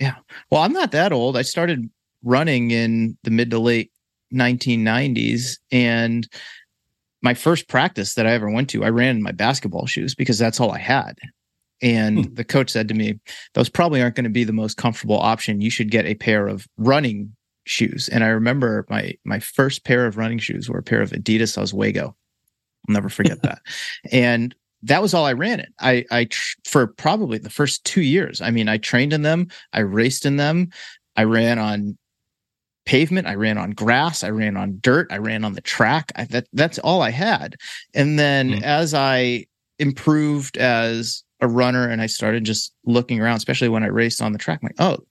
[0.00, 0.16] Yeah.
[0.50, 1.36] Well, I'm not that old.
[1.36, 1.88] I started
[2.24, 3.92] running in the mid to late
[4.32, 5.58] 1990s.
[5.70, 6.28] And
[7.22, 10.38] my first practice that I ever went to, I ran in my basketball shoes because
[10.38, 11.16] that's all I had.
[11.82, 12.34] And hmm.
[12.34, 13.18] the coach said to me,
[13.54, 15.60] those probably aren't going to be the most comfortable option.
[15.60, 17.34] You should get a pair of running
[17.66, 18.08] shoes.
[18.08, 21.56] And I remember my my first pair of running shoes were a pair of Adidas
[21.58, 22.14] Oswego.
[22.88, 23.60] I'll never forget that.
[24.12, 25.72] And that was all I ran in.
[25.80, 26.28] I, I,
[26.66, 28.42] for probably the first two years.
[28.42, 29.48] I mean, I trained in them.
[29.72, 30.68] I raced in them.
[31.16, 31.96] I ran on
[32.84, 33.26] pavement.
[33.26, 34.22] I ran on grass.
[34.22, 35.08] I ran on dirt.
[35.10, 36.12] I ran on the track.
[36.16, 37.56] I, that that's all I had.
[37.94, 38.62] And then mm.
[38.62, 39.46] as I
[39.78, 44.32] improved as a runner and I started just looking around, especially when I raced on
[44.32, 45.04] the track, I'm like, oh,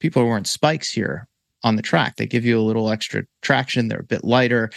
[0.00, 1.26] people are wearing spikes here
[1.64, 2.16] on the track.
[2.16, 3.88] They give you a little extra traction.
[3.88, 4.70] They're a bit lighter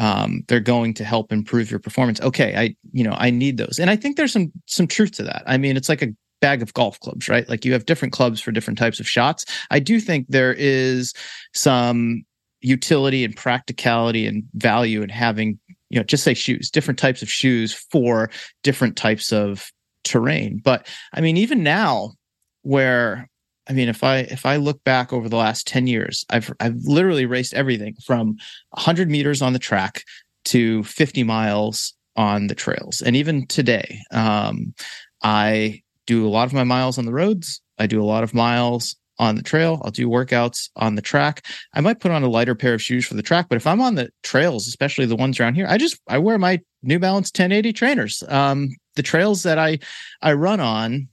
[0.00, 2.20] um, they're going to help improve your performance.
[2.20, 5.22] Okay, I you know I need those, and I think there's some some truth to
[5.24, 5.42] that.
[5.46, 6.08] I mean, it's like a
[6.40, 7.46] bag of golf clubs, right?
[7.48, 9.44] Like you have different clubs for different types of shots.
[9.70, 11.12] I do think there is
[11.52, 12.24] some
[12.62, 15.58] utility and practicality and value in having
[15.90, 18.30] you know just say shoes, different types of shoes for
[18.62, 19.70] different types of
[20.04, 20.60] terrain.
[20.62, 22.12] But I mean, even now,
[22.62, 23.28] where
[23.68, 26.76] I mean, if I if I look back over the last ten years, I've I've
[26.84, 28.36] literally raced everything from
[28.70, 30.02] 100 meters on the track
[30.46, 34.74] to 50 miles on the trails, and even today, um,
[35.22, 37.60] I do a lot of my miles on the roads.
[37.78, 39.80] I do a lot of miles on the trail.
[39.84, 41.44] I'll do workouts on the track.
[41.74, 43.80] I might put on a lighter pair of shoes for the track, but if I'm
[43.80, 47.28] on the trails, especially the ones around here, I just I wear my New Balance
[47.28, 48.24] 1080 trainers.
[48.28, 49.78] Um, the trails that I
[50.22, 51.08] I run on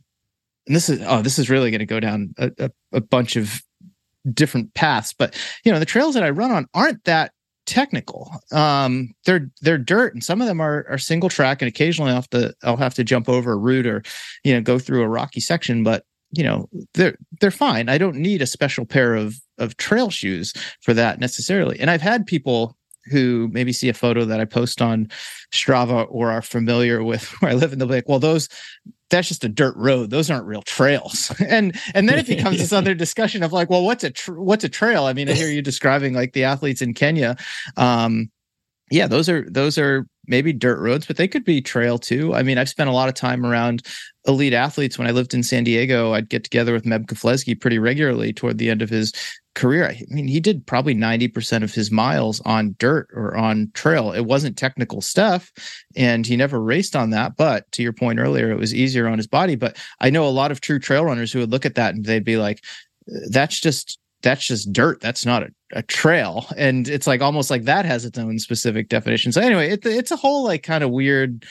[0.67, 3.35] and this is oh this is really going to go down a, a, a bunch
[3.35, 3.61] of
[4.33, 7.31] different paths but you know the trails that i run on aren't that
[7.65, 8.31] technical.
[8.53, 12.15] Um they're they're dirt and some of them are are single track and occasionally i'll
[12.15, 14.03] have to i'll have to jump over a root or
[14.45, 17.89] you know go through a rocky section but you know they're they're fine.
[17.89, 21.79] I don't need a special pair of of trail shoes for that necessarily.
[21.79, 22.76] And i've had people
[23.09, 25.09] who maybe see a photo that I post on
[25.51, 28.49] Strava or are familiar with where I live, and they'll be like, "Well, those
[29.09, 30.09] that's just a dirt road.
[30.09, 33.83] Those aren't real trails." and and then it becomes this other discussion of like, "Well,
[33.83, 36.81] what's a tr- what's a trail?" I mean, I hear you describing like the athletes
[36.81, 37.37] in Kenya.
[37.75, 38.29] Um,
[38.89, 42.33] yeah, those are those are maybe dirt roads, but they could be trail too.
[42.33, 43.85] I mean, I've spent a lot of time around
[44.25, 44.97] elite athletes.
[44.97, 48.57] When I lived in San Diego, I'd get together with Meb Keflezighi pretty regularly toward
[48.57, 49.13] the end of his
[49.55, 49.89] career.
[49.89, 54.11] I mean, he did probably 90% of his miles on dirt or on trail.
[54.11, 55.51] It wasn't technical stuff
[55.95, 57.35] and he never raced on that.
[57.35, 59.55] But to your point earlier, it was easier on his body.
[59.55, 62.05] But I know a lot of true trail runners who would look at that and
[62.05, 62.63] they'd be like,
[63.29, 65.01] that's just that's just dirt.
[65.01, 66.47] That's not a, a trail.
[66.57, 69.31] And it's like almost like that has its own specific definition.
[69.31, 71.45] So anyway, it, it's a whole like kind of weird,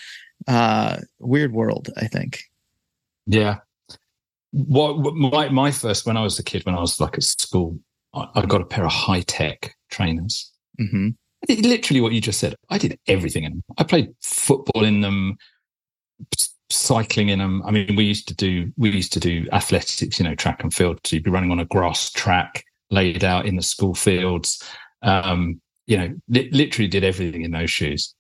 [0.49, 2.43] uh, weird world, I think.
[3.27, 3.59] Yeah.
[4.53, 7.79] What my my first when I was a kid, when I was like at school,
[8.15, 10.51] I, I got a pair of high tech trainers.
[10.81, 11.09] Mm-hmm.
[11.63, 12.55] literally what you just said.
[12.69, 13.65] I did everything in them.
[13.79, 15.37] I played football in them,
[16.71, 17.63] cycling in them.
[17.65, 20.73] I mean, we used to do we used to do athletics, you know, track and
[20.73, 21.01] field.
[21.05, 24.63] So you'd be running on a grass track laid out in the school fields.
[25.03, 28.15] Um, you know, li- literally did everything in those shoes.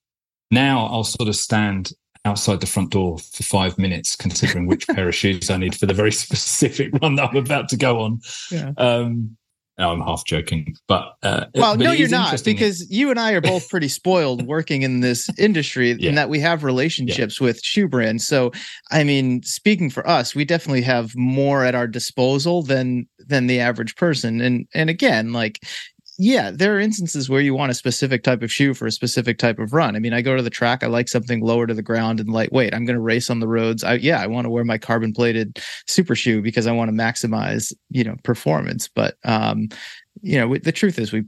[0.50, 1.92] Now I'll sort of stand
[2.24, 5.86] outside the front door for five minutes, considering which pair of shoes I need for
[5.86, 8.20] the very specific run that I'm about to go on.
[8.50, 8.72] Yeah.
[8.76, 9.36] Um,
[9.78, 13.32] no, I'm half joking, but uh, well, but no, you're not because you and I
[13.32, 16.08] are both pretty spoiled working in this industry, yeah.
[16.08, 17.46] in that we have relationships yeah.
[17.46, 18.26] with shoe brands.
[18.26, 18.52] So,
[18.90, 23.60] I mean, speaking for us, we definitely have more at our disposal than than the
[23.60, 24.40] average person.
[24.40, 25.60] And and again, like
[26.18, 29.38] yeah, there are instances where you want a specific type of shoe for a specific
[29.38, 29.96] type of run.
[29.96, 32.30] I mean, I go to the track, I like something lower to the ground and
[32.30, 32.74] lightweight.
[32.74, 33.84] I'm going to race on the roads.
[33.84, 36.96] I, yeah, I want to wear my carbon plated super shoe because I want to
[36.96, 38.88] maximize, you know, performance.
[38.88, 39.68] But, um,
[40.22, 41.24] you know, the truth is, we,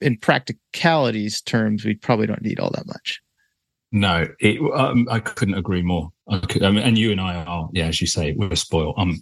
[0.00, 3.20] in practicalities terms, we probably don't need all that much.
[3.92, 6.10] No, it, um, I couldn't agree more.
[6.28, 8.96] I could, I mean, and you and I are, yeah, as you say, we're spoiled.
[8.98, 9.20] Um,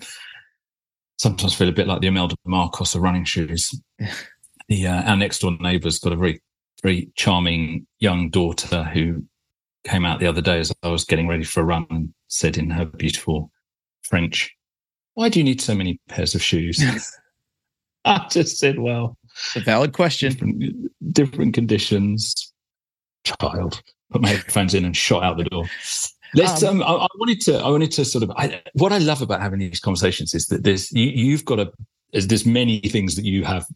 [1.19, 3.79] sometimes feel a bit like the Imelda Marcos of running shoes.
[4.69, 6.41] the uh, our next door neighbour's got a very
[6.83, 9.25] very charming young daughter who
[9.85, 12.59] came out the other day as I was getting ready for a run and said
[12.59, 13.51] in her beautiful
[14.03, 14.55] French,
[15.15, 16.83] "Why do you need so many pairs of shoes?"
[18.05, 19.17] I just said, "Well,
[19.55, 20.33] a valid question.
[20.33, 22.53] Different, different conditions."
[23.25, 25.65] Child put my headphones in and shot out the door.
[26.35, 26.63] Let's.
[26.63, 27.59] Um, um, I, I, wanted to.
[27.59, 28.31] I wanted to sort of.
[28.37, 31.73] I, what I love about having these conversations is that there's you, you've got a.
[32.13, 33.67] There's, there's many things that you have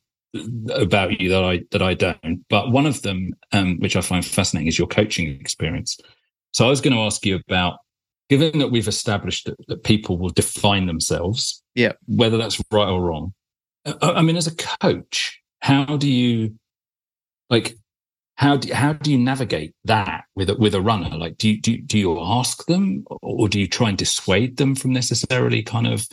[0.74, 2.44] about you that I that I don't.
[2.48, 5.98] But one of them, um, which I find fascinating, is your coaching experience.
[6.52, 7.78] So I was going to ask you about
[8.28, 13.02] given that we've established that, that people will define themselves, yeah, whether that's right or
[13.02, 13.34] wrong.
[13.84, 16.54] I, I mean, as a coach, how do you
[17.48, 17.76] like?
[18.36, 21.14] How do how do you navigate that with a, with a runner?
[21.16, 24.74] Like, do you do, do you ask them, or do you try and dissuade them
[24.74, 26.08] from necessarily kind of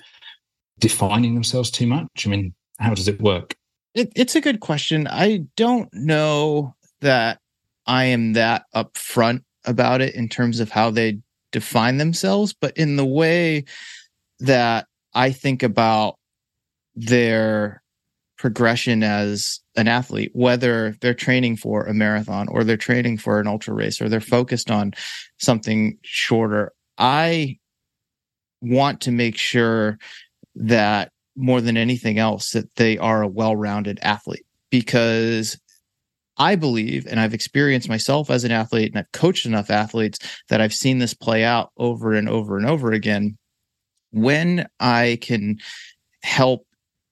[0.79, 2.25] defining themselves too much?
[2.25, 3.55] I mean, how does it work?
[3.97, 5.07] It, it's a good question.
[5.07, 7.39] I don't know that
[7.87, 11.17] I am that upfront about it in terms of how they
[11.51, 13.65] define themselves, but in the way
[14.39, 16.19] that I think about
[16.95, 17.81] their
[18.37, 23.47] progression as an athlete, whether they're training for a marathon or they're training for an
[23.47, 24.93] ultra race or they're focused on
[25.39, 27.57] something shorter, I
[28.61, 29.97] want to make sure
[30.53, 35.57] that more than anything else that they are a well-rounded athlete because
[36.37, 40.19] I believe, and I've experienced myself as an athlete, and I've coached enough athletes
[40.49, 43.37] that I've seen this play out over and over and over again.
[44.11, 45.57] When I can
[46.21, 46.65] help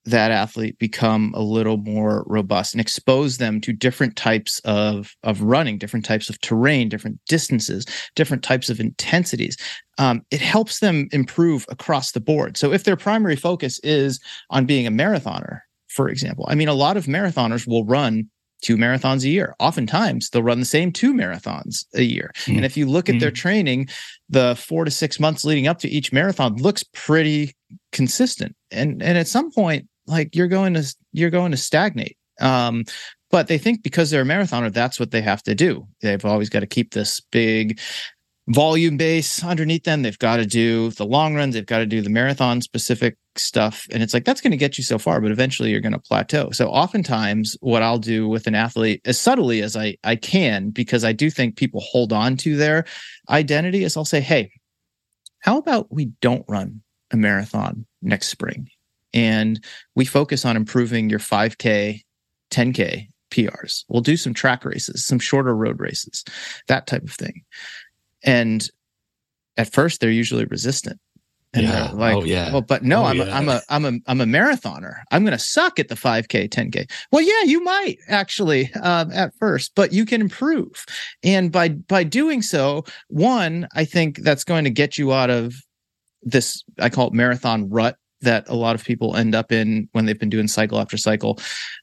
[0.05, 5.41] that athlete become a little more robust and expose them to different types of of
[5.41, 9.57] running different types of terrain different distances different types of intensities
[9.97, 14.65] um, it helps them improve across the board so if their primary focus is on
[14.65, 18.29] being a marathoner for example i mean a lot of marathoners will run
[18.61, 19.53] two marathons a year.
[19.59, 22.31] Oftentimes, they'll run the same two marathons a year.
[22.45, 22.57] Mm.
[22.57, 23.19] And if you look at mm.
[23.19, 23.89] their training,
[24.29, 27.55] the four to six months leading up to each marathon looks pretty
[27.91, 28.55] consistent.
[28.71, 32.17] And and at some point, like you're going to you're going to stagnate.
[32.39, 32.83] Um,
[33.31, 35.87] but they think because they're a marathoner, that's what they have to do.
[36.01, 37.79] They've always got to keep this big
[38.47, 40.03] volume base underneath them.
[40.03, 41.55] They've got to do the long runs.
[41.55, 43.87] They've got to do the marathon specific stuff.
[43.91, 45.99] And it's like, that's going to get you so far, but eventually you're going to
[45.99, 46.51] plateau.
[46.51, 51.03] So oftentimes what I'll do with an athlete as subtly as I, I can, because
[51.03, 52.85] I do think people hold on to their
[53.29, 54.51] identity is I'll say, Hey,
[55.39, 58.69] how about we don't run a marathon next spring?
[59.15, 59.63] And
[59.95, 62.01] we focus on improving your 5K,
[62.51, 63.85] 10K PRs.
[63.87, 66.23] We'll do some track races, some shorter road races,
[66.67, 67.43] that type of thing.
[68.23, 68.67] And
[69.57, 70.99] at first, they're usually resistant.
[71.53, 71.91] And yeah.
[71.93, 72.51] like, oh, yeah.
[72.51, 73.23] Well, but no, oh, I'm, yeah.
[73.23, 74.95] a, I'm a, I'm a, I'm a marathoner.
[75.11, 76.91] I'm going to suck at the 5K, 10K.
[77.13, 80.85] Well, yeah, you might actually um, at first, but you can improve.
[81.23, 85.55] And by by doing so, one, I think that's going to get you out of
[86.23, 86.61] this.
[86.77, 90.19] I call it marathon rut that a lot of people end up in when they've
[90.19, 91.39] been doing cycle after cycle,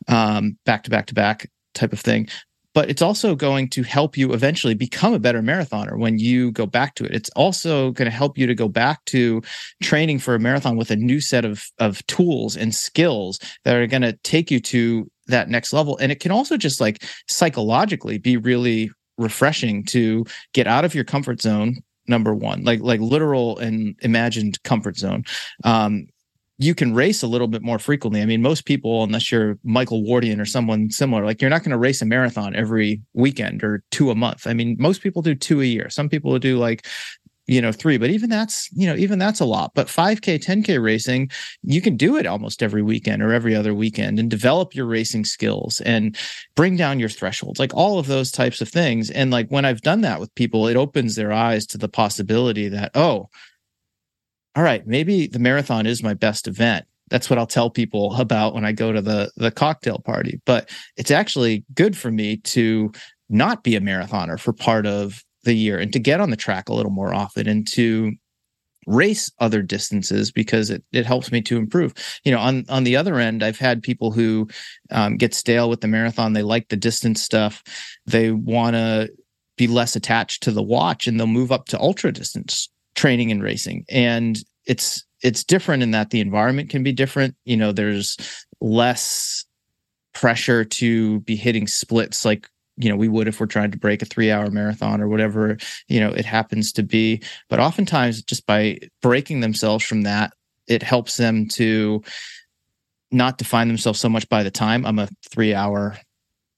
[0.09, 2.29] um, back to back to back type of thing
[2.75, 6.67] but it's also going to help you eventually become a better marathoner when you go
[6.67, 7.13] back to it.
[7.13, 9.43] It's also going to help you to go back to
[9.83, 13.87] training for a marathon with a new set of of tools and skills that are
[13.87, 15.97] going to take you to that next level.
[15.99, 20.25] And it can also just like psychologically be really refreshing to
[20.55, 21.77] get out of your comfort zone
[22.09, 25.23] number one like like literal and imagined comfort zone
[25.63, 26.05] um
[26.59, 28.23] you can race a little bit more frequently.
[28.23, 31.71] I mean, most people, unless you're Michael Wardian or someone similar, like you're not going
[31.71, 34.47] to race a marathon every weekend or two a month.
[34.47, 35.91] I mean, most people do two a year.
[35.91, 36.87] Some people do like,
[37.49, 39.73] you know, three, but even that's, you know, even that's a lot.
[39.75, 41.31] But 5K, 10K racing,
[41.63, 45.25] you can do it almost every weekend or every other weekend and develop your racing
[45.25, 46.17] skills and
[46.55, 49.11] bring down your thresholds, like all of those types of things.
[49.11, 52.69] And like when I've done that with people, it opens their eyes to the possibility
[52.69, 53.29] that, oh,
[54.55, 56.85] all right, maybe the marathon is my best event.
[57.09, 60.41] That's what I'll tell people about when I go to the the cocktail party.
[60.45, 62.93] But it's actually good for me to
[63.29, 66.69] not be a marathoner for part of the year and to get on the track
[66.69, 68.13] a little more often and to
[68.87, 72.97] race other distances because it, it helps me to improve you know on on the
[72.97, 74.49] other end i've had people who
[74.91, 77.63] um, get stale with the marathon they like the distance stuff
[78.07, 79.09] they want to
[79.57, 83.43] be less attached to the watch and they'll move up to ultra distance training and
[83.43, 83.85] racing.
[83.89, 87.35] And it's it's different in that the environment can be different.
[87.45, 88.17] You know there's
[88.61, 89.45] less
[90.15, 94.03] pressure to be hitting splits like you know we would if we're trying to break
[94.03, 95.57] a 3 hour marathon or whatever
[95.89, 97.23] you know it happens to be.
[97.49, 100.33] But oftentimes just by breaking themselves from that
[100.67, 102.03] it helps them to
[103.11, 104.87] not define themselves so much by the time.
[104.87, 105.97] I'm a 3 hour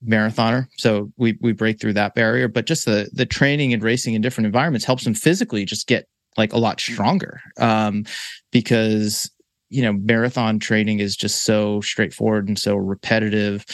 [0.07, 2.49] marathoner so we we break through that barrier.
[2.49, 6.07] But just the the training and racing in different environments helps them physically just get
[6.37, 8.05] like a lot stronger um,
[8.51, 9.31] because
[9.71, 13.65] you know marathon training is just so straightforward and so repetitive.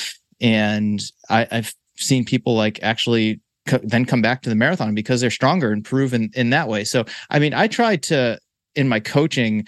[0.41, 5.21] And I, i've seen people like actually co- then come back to the marathon because
[5.21, 6.85] they're stronger and prove in, in that way.
[6.85, 8.39] So i mean i try to
[8.75, 9.67] in my coaching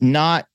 [0.00, 0.46] not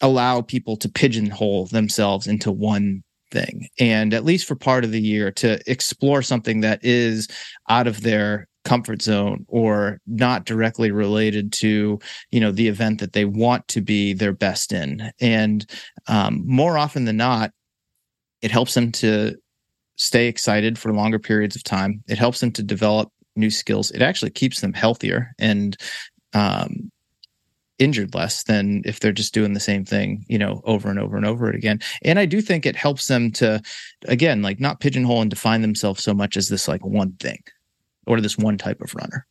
[0.00, 3.68] allow people to pigeonhole themselves into one thing.
[3.78, 7.28] And at least for part of the year to explore something that is
[7.68, 11.98] out of their comfort zone or not directly related to
[12.30, 15.10] you know the event that they want to be their best in.
[15.20, 15.66] And
[16.08, 17.52] um, more often than not
[18.42, 19.36] it helps them to
[19.96, 22.02] stay excited for longer periods of time.
[22.08, 23.90] It helps them to develop new skills.
[23.92, 25.76] It actually keeps them healthier and
[26.34, 26.90] um,
[27.78, 31.16] injured less than if they're just doing the same thing you know over and over
[31.16, 31.80] and over again.
[32.02, 33.60] And i do think it helps them to
[34.06, 37.42] again like not pigeonhole and define themselves so much as this like one thing
[38.06, 39.26] or this one type of runner.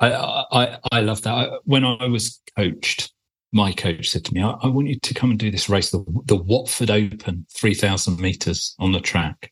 [0.00, 1.34] I I, I love that.
[1.34, 3.12] I, when I was coached,
[3.52, 5.90] my coach said to me, I, I, want you to come and do this race,
[5.90, 9.50] the, the Watford Open, 3,000 meters on the track.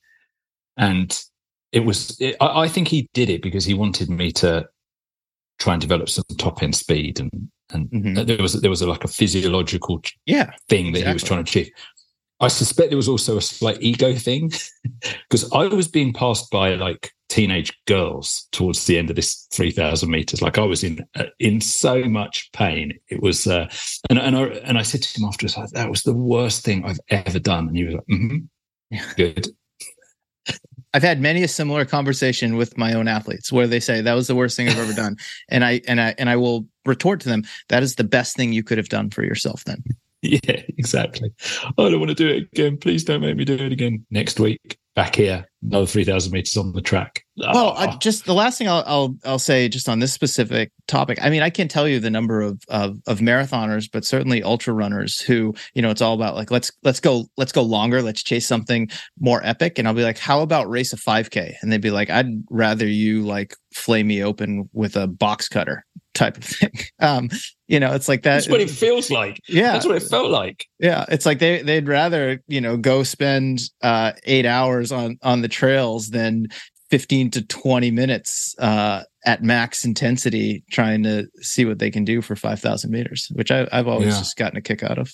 [0.77, 1.19] And
[1.73, 4.69] it was, it, I, I, think he did it because he wanted me to
[5.59, 7.21] try and develop some top end speed.
[7.21, 8.25] And, and mm-hmm.
[8.25, 11.09] there was, there was a, like a physiological yeah, thing that exactly.
[11.09, 11.71] he was trying to achieve.
[12.41, 14.53] I suspect there was also a slight ego thing
[15.31, 20.11] because I was being passed by like teenage girls towards the end of this 3000
[20.11, 20.43] meters.
[20.43, 22.99] Like i was in uh, in so much pain.
[23.09, 23.69] It was uh,
[24.11, 27.01] and, and i and i said to him afterwards that was the worst thing i've
[27.11, 27.69] ever done.
[27.69, 29.49] And he was like mm-hmm, good.
[30.95, 34.29] I've had many a similar conversation with my own athletes where they say that was
[34.29, 35.17] the worst thing I've ever done,
[35.49, 38.53] and I and I and I will retort to them that is the best thing
[38.53, 39.65] you could have done for yourself.
[39.65, 39.83] Then,
[40.49, 41.31] yeah, exactly.
[41.67, 42.79] I don't want to do it again.
[42.79, 46.73] Please don't make me do it again next week back here, another 3,000 meters on
[46.73, 47.25] the track.
[47.37, 47.97] Well, oh.
[47.99, 51.19] just the last thing I'll, I'll, I'll say just on this specific topic.
[51.21, 54.73] I mean, I can't tell you the number of, of of marathoners, but certainly ultra
[54.73, 58.23] runners who you know it's all about like let's let's go let's go longer, let's
[58.23, 59.79] chase something more epic.
[59.79, 61.55] And I'll be like, how about race a 5K?
[61.61, 65.85] And they'd be like, I'd rather you like flay me open with a box cutter
[66.15, 66.73] type of thing.
[67.01, 67.29] Um,
[67.67, 68.35] you know, it's like that.
[68.35, 69.41] That's what it feels like.
[69.49, 70.67] Yeah, that's what it felt like.
[70.79, 75.43] Yeah, it's like they they'd rather you know go spend uh, eight hours on on
[75.43, 76.49] the trails than
[76.91, 82.21] 15 to 20 minutes uh, at max intensity trying to see what they can do
[82.21, 84.19] for 5,000 meters, which I, have always yeah.
[84.19, 85.13] just gotten a kick out of.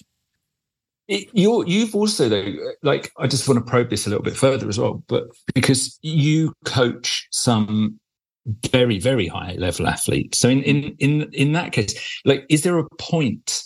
[1.07, 4.69] you you've also though, like, I just want to probe this a little bit further
[4.69, 8.00] as well, but because you coach some
[8.47, 10.39] very, very high level athletes.
[10.39, 13.65] So in, in, in, in that case, like, is there a point?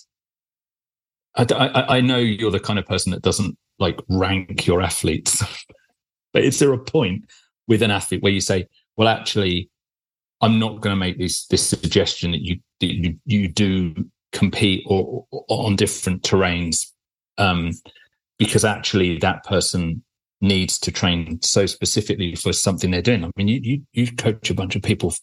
[1.37, 5.43] I, I, I know you're the kind of person that doesn't like rank your athletes,
[6.33, 7.25] but is there a point
[7.67, 8.67] with an athlete where you say,
[8.97, 9.71] well, actually,
[10.41, 13.95] I'm not going to make this this suggestion that you you, you do
[14.33, 16.91] compete or, or on different terrains
[17.39, 17.71] um,
[18.39, 20.03] because actually that person
[20.45, 23.25] needs to train so specifically for something they're doing.
[23.25, 25.15] I mean, you you, you coach a bunch of people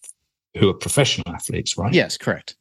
[0.57, 1.93] who are professional athletes, right?
[1.93, 2.55] Yes, correct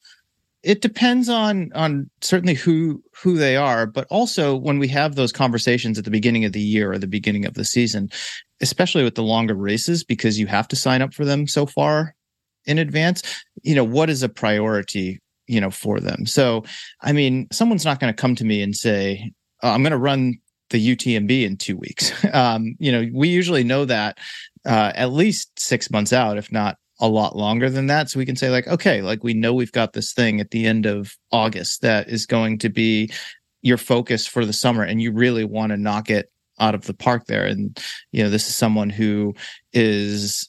[0.62, 5.32] it depends on on certainly who who they are but also when we have those
[5.32, 8.11] conversations at the beginning of the year or the beginning of the season
[8.61, 12.14] especially with the longer races because you have to sign up for them so far
[12.66, 13.22] in advance
[13.62, 16.62] you know what is a priority you know for them so
[17.02, 19.32] i mean someone's not going to come to me and say
[19.62, 20.34] oh, i'm going to run
[20.71, 24.18] the utmb in two weeks um, you know we usually know that
[24.66, 28.11] uh, at least six months out if not a lot longer than that.
[28.11, 30.66] So we can say, like, okay, like we know we've got this thing at the
[30.66, 33.11] end of August that is going to be
[33.62, 36.95] your focus for the summer, and you really want to knock it out of the
[36.95, 37.47] park there.
[37.47, 37.79] And,
[38.12, 39.35] you know, this is someone who
[39.73, 40.49] is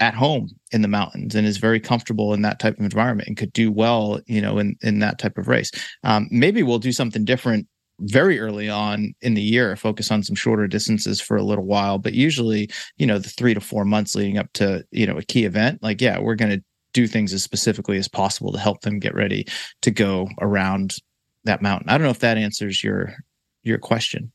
[0.00, 3.36] at home in the mountains and is very comfortable in that type of environment and
[3.36, 5.70] could do well, you know, in, in that type of race.
[6.02, 7.68] Um, maybe we'll do something different
[8.00, 11.98] very early on in the year focus on some shorter distances for a little while.
[11.98, 15.22] But usually you know the 3 to 4 months leading up to you know a
[15.22, 18.82] key event like yeah we're going to do things as specifically as possible to help
[18.82, 19.46] them get ready
[19.80, 20.96] to go around
[21.44, 21.88] that mountain.
[21.88, 23.14] I don't know if that answers your
[23.62, 24.32] your question.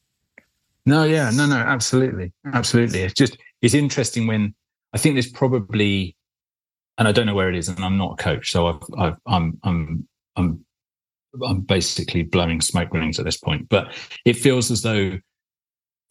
[0.86, 2.32] No yeah no no absolutely.
[2.54, 3.02] Absolutely.
[3.02, 4.54] It's just it's interesting when
[4.94, 6.16] i think there's probably
[6.98, 9.18] and i don't know where it is and i'm not a coach so I've, I've
[9.26, 10.66] i'm i'm i'm
[11.46, 13.94] I'm basically blowing smoke rings at this point, but
[14.26, 15.18] it feels as though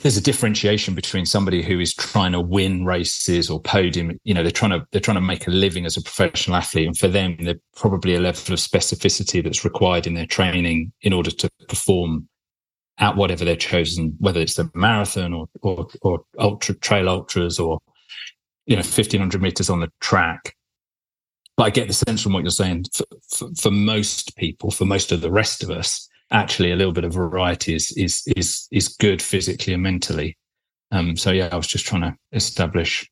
[0.00, 4.18] there's a differentiation between somebody who is trying to win races or podium.
[4.24, 6.86] You know, they're trying to they're trying to make a living as a professional athlete,
[6.86, 11.12] and for them, there's probably a level of specificity that's required in their training in
[11.12, 12.28] order to perform
[12.98, 17.78] at whatever they're chosen, whether it's the marathon or or, or ultra trail ultras or
[18.66, 20.54] you know 1500 meters on the track
[21.56, 23.04] but I get the sense from what you're saying for,
[23.34, 27.04] for, for, most people, for most of the rest of us, actually a little bit
[27.04, 30.36] of variety is is is is good physically and mentally.
[30.92, 33.08] Um, so yeah, I was just trying to establish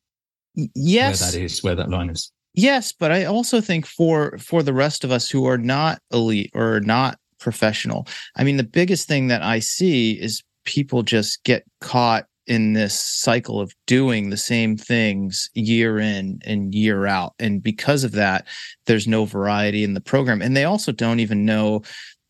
[0.53, 2.31] yes where that is, where that line is.
[2.53, 6.51] Yes, but I also think for for the rest of us who are not elite
[6.53, 11.63] or not professional, I mean, the biggest thing that I see is people just get
[11.81, 17.33] caught in this cycle of doing the same things year in and year out.
[17.39, 18.47] And because of that,
[18.85, 20.41] there's no variety in the program.
[20.41, 21.81] And they also don't even know.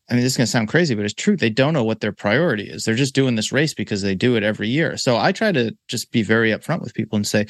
[0.08, 1.36] I mean, this is going to sound crazy, but it's true.
[1.36, 2.84] They don't know what their priority is.
[2.84, 4.96] They're just doing this race because they do it every year.
[4.96, 7.46] So I try to just be very upfront with people and say,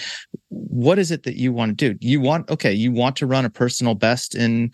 [0.48, 1.98] what is it that you want to do?
[2.00, 4.72] You want, okay, you want to run a personal best in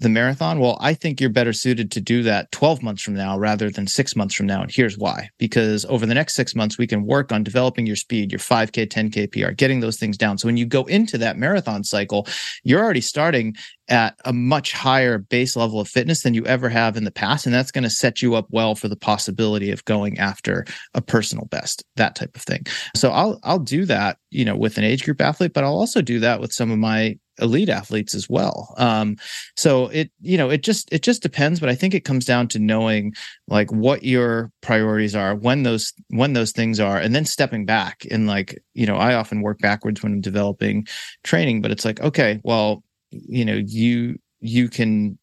[0.00, 0.58] the marathon?
[0.58, 3.86] Well, I think you're better suited to do that 12 months from now rather than
[3.86, 4.62] six months from now.
[4.62, 5.28] And here's why.
[5.38, 8.86] Because over the next six months, we can work on developing your speed, your 5K,
[8.86, 10.38] 10K PR, getting those things down.
[10.38, 12.26] So when you go into that marathon cycle,
[12.64, 13.54] you're already starting
[13.88, 17.44] at a much higher base level of fitness than you ever have in the past.
[17.44, 21.02] And that's going to set you up well for the possibility of going after a
[21.02, 22.64] personal best, that type of thing.
[22.94, 26.00] So I'll, I'll do that, you know, with an age group athlete, but I'll also
[26.00, 28.74] do that with some of my elite athletes as well.
[28.76, 29.16] Um,
[29.56, 32.48] so it, you know, it just, it just depends, but I think it comes down
[32.48, 33.14] to knowing
[33.48, 38.06] like what your priorities are, when those, when those things are, and then stepping back
[38.10, 40.86] and like, you know, I often work backwards when I'm developing
[41.24, 45.18] training, but it's like, okay, well, you know you you can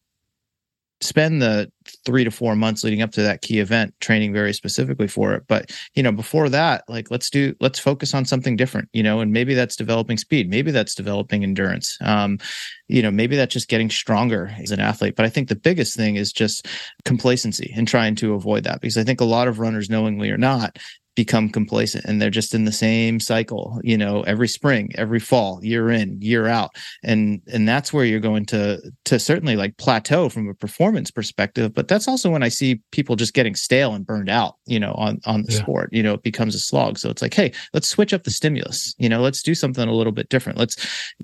[1.00, 1.70] spend the
[2.04, 5.44] three to four months leading up to that key event training very specifically for it.
[5.46, 9.20] But you know before that like let's do let's focus on something different you know
[9.20, 10.50] and maybe that's developing speed.
[10.50, 11.96] Maybe that's developing endurance.
[12.00, 12.38] Um
[12.88, 15.16] you know maybe that's just getting stronger as an athlete.
[15.16, 16.66] But i think the biggest thing is just
[17.04, 20.38] complacency and trying to avoid that because i think a lot of runners knowingly or
[20.38, 20.78] not
[21.18, 25.58] become complacent and they're just in the same cycle you know every spring every fall
[25.64, 26.70] year in year out.
[27.02, 31.74] And and that's where you're going to to certainly like plateau from a performance perspective
[31.74, 34.92] but that's also when i see people just getting stale and burned out you know
[34.92, 35.58] on on the yeah.
[35.58, 36.98] sport you know it becomes a slog.
[36.98, 39.92] So it's like hey let's switch up the stimulus you know let's do something a
[39.92, 40.56] little bit different.
[40.56, 40.76] Let's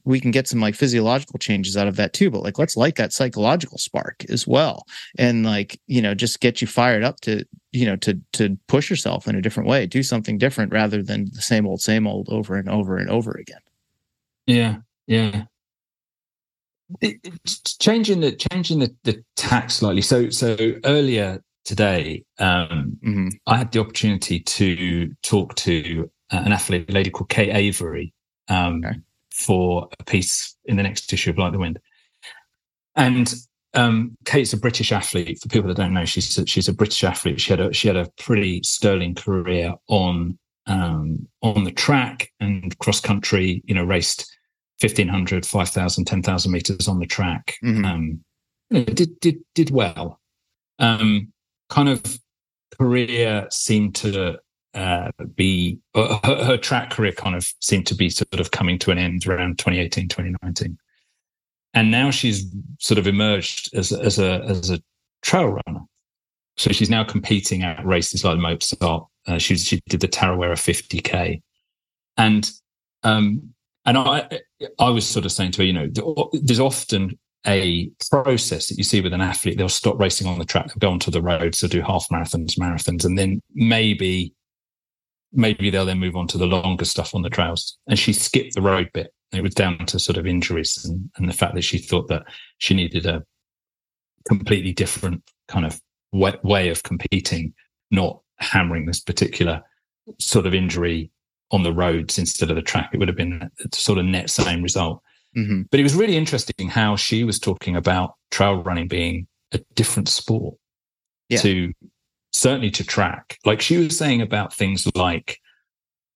[0.05, 2.97] we can get some like physiological changes out of that too but like let's light
[2.97, 4.86] that psychological spark as well.
[5.16, 7.45] And like you know just get you fired up to
[7.75, 11.29] you know to to push yourself in a different way do something different rather than
[11.33, 13.61] the same old same old over and over and over again
[14.47, 15.45] yeah yeah
[17.01, 17.18] it,
[17.81, 23.29] changing the changing the, the tack slightly so so earlier today um mm-hmm.
[23.47, 28.14] i had the opportunity to talk to an athlete a lady called kate avery
[28.49, 28.97] um okay.
[29.33, 31.81] for a piece in the next issue of like the wind
[32.95, 33.35] and
[33.75, 35.41] um, Kate's a British athlete.
[35.41, 37.41] For people that don't know, she's a, she's a British athlete.
[37.41, 42.77] She had a she had a pretty sterling career on um, on the track and
[42.79, 43.62] cross country.
[43.64, 44.27] You know, raced
[44.81, 47.55] 1500, 5000, 10,000 meters on the track.
[47.62, 47.85] Mm-hmm.
[47.85, 48.25] Um,
[48.70, 50.20] you know, did did did well.
[50.79, 51.33] Um,
[51.68, 52.18] kind of
[52.79, 54.39] career seemed to
[54.75, 58.91] uh, be her, her, track career kind of seemed to be sort of coming to
[58.91, 60.77] an end around 2018 2019
[61.75, 62.47] and now she's
[62.79, 64.81] sort of emerged as as a as a
[65.22, 65.81] trail runner.
[66.57, 69.07] So she's now competing at races like Mozart.
[69.27, 71.43] Uh, she she did the Tarawera 50k,
[72.16, 72.51] and
[73.03, 73.55] um
[73.85, 74.41] and I
[74.79, 75.89] I was sort of saying to her, you know,
[76.33, 79.59] there's often a process that you see with an athlete.
[79.59, 82.59] They'll stop racing on the track, they'll go onto the roads, they'll do half marathons,
[82.59, 84.33] marathons, and then maybe
[85.33, 87.77] maybe they'll then move on to the longer stuff on the trails.
[87.89, 91.28] And she skipped the road bit it was down to sort of injuries and, and
[91.28, 92.24] the fact that she thought that
[92.59, 93.24] she needed a
[94.26, 95.80] completely different kind of
[96.12, 97.55] way, way of competing,
[97.91, 99.62] not hammering this particular
[100.18, 101.11] sort of injury
[101.51, 102.91] on the roads instead of the track.
[102.93, 105.03] It would have been sort of net same result.
[105.37, 105.62] Mm-hmm.
[105.70, 110.09] But it was really interesting how she was talking about trail running being a different
[110.09, 110.55] sport
[111.28, 111.39] yeah.
[111.41, 111.72] to
[112.32, 113.39] certainly to track.
[113.45, 115.39] Like she was saying about things like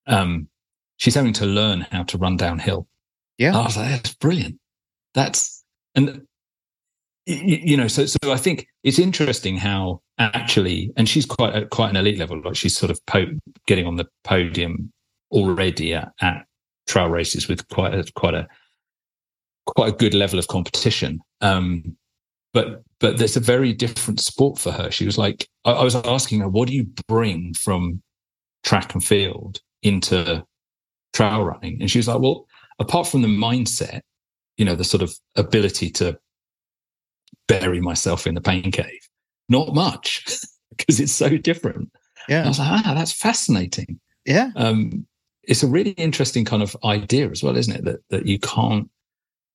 [0.06, 0.48] um,
[0.96, 2.86] she's having to learn how to run downhill
[3.38, 3.56] yeah.
[3.56, 4.58] I was like, that's brilliant.
[5.14, 5.64] That's,
[5.94, 6.22] and,
[7.26, 11.90] you know, so, so I think it's interesting how actually, and she's quite, at quite
[11.90, 13.26] an elite level, like she's sort of po-
[13.66, 14.92] getting on the podium
[15.30, 16.44] already at, at
[16.86, 18.46] trail races with quite a, quite a,
[19.66, 21.20] quite a good level of competition.
[21.40, 21.96] Um,
[22.52, 24.90] but but there's a very different sport for her.
[24.90, 28.02] She was like, I, I, was asking her, what do you bring from
[28.64, 30.44] track and field into
[31.12, 31.78] trail running?
[31.80, 32.47] And she was like, well,
[32.78, 34.00] apart from the mindset,
[34.56, 36.18] you know, the sort of ability to
[37.46, 39.08] bury myself in the pain cave,
[39.48, 40.24] not much
[40.76, 41.90] because it's so different.
[42.28, 42.38] Yeah.
[42.38, 43.98] And I was like, ah, that's fascinating.
[44.24, 44.50] Yeah.
[44.56, 45.06] Um,
[45.44, 47.84] it's a really interesting kind of idea as well, isn't it?
[47.84, 48.90] That that you can't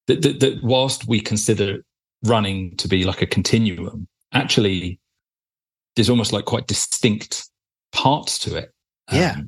[0.08, 1.86] that, that, that whilst we consider
[2.24, 5.00] running to be like a continuum, actually
[5.96, 7.48] there's almost like quite distinct
[7.92, 8.72] parts to it.
[9.12, 9.42] Yeah.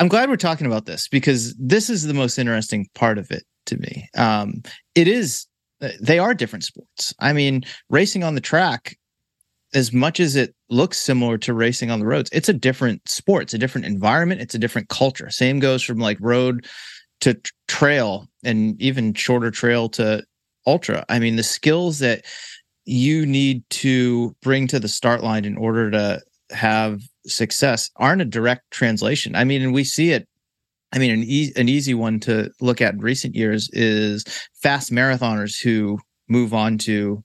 [0.00, 3.44] I'm glad we're talking about this because this is the most interesting part of it
[3.66, 4.08] to me.
[4.16, 4.62] Um,
[4.94, 5.46] it is
[6.00, 7.14] they are different sports.
[7.20, 8.96] I mean, racing on the track
[9.74, 13.44] as much as it looks similar to racing on the roads, it's a different sport.
[13.44, 14.40] It's a different environment.
[14.40, 15.30] It's a different culture.
[15.30, 16.66] Same goes from like road
[17.20, 17.38] to
[17.68, 20.24] trail and even shorter trail to
[20.66, 21.04] ultra.
[21.10, 22.24] I mean, the skills that
[22.86, 26.20] you need to bring to the start line in order to
[26.50, 29.34] have success aren't a direct translation.
[29.34, 30.26] I mean, and we see it.
[30.92, 34.24] I mean, an, e- an easy one to look at in recent years is
[34.62, 37.22] fast marathoners who move on to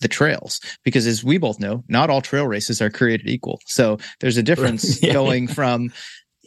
[0.00, 3.96] the trails because as we both know not all trail races are created equal so
[4.20, 5.12] there's a difference yeah.
[5.12, 5.90] going from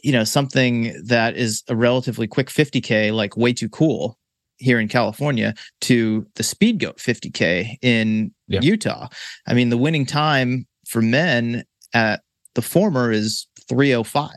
[0.04, 4.18] you know something that is a relatively quick 50k like way too cool
[4.58, 8.60] here in California to the Speedgoat 50k in yeah.
[8.60, 9.08] Utah.
[9.46, 12.20] I mean, the winning time for men at
[12.58, 14.32] the former is 305.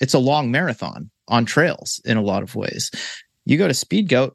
[0.00, 2.90] It's a long marathon on trails in a lot of ways.
[3.44, 4.32] You go to Speedgoat,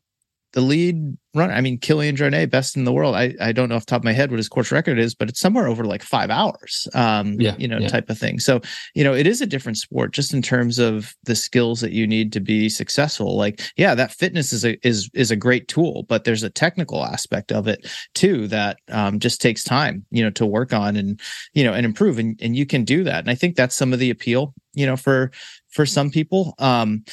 [0.54, 1.54] the lead runner.
[1.54, 3.16] I mean, Kilian Jornet, best in the world.
[3.16, 5.30] I, I don't know off top of my head what his course record is, but
[5.30, 7.88] it's somewhere over like five hours, um, yeah, you know, yeah.
[7.88, 8.38] type of thing.
[8.38, 8.60] So,
[8.94, 12.06] you know, it is a different sport just in terms of the skills that you
[12.06, 13.38] need to be successful.
[13.38, 17.06] Like, yeah, that fitness is a, is, is a great tool, but there's a technical
[17.06, 21.22] aspect of it too, that um, just takes time, you know, to work on and,
[21.54, 22.20] you know, and improve.
[22.20, 23.20] And, and you can do that.
[23.20, 25.32] And I think that's some of the appeal, you know, for,
[25.70, 26.56] for some people.
[26.60, 27.06] Um,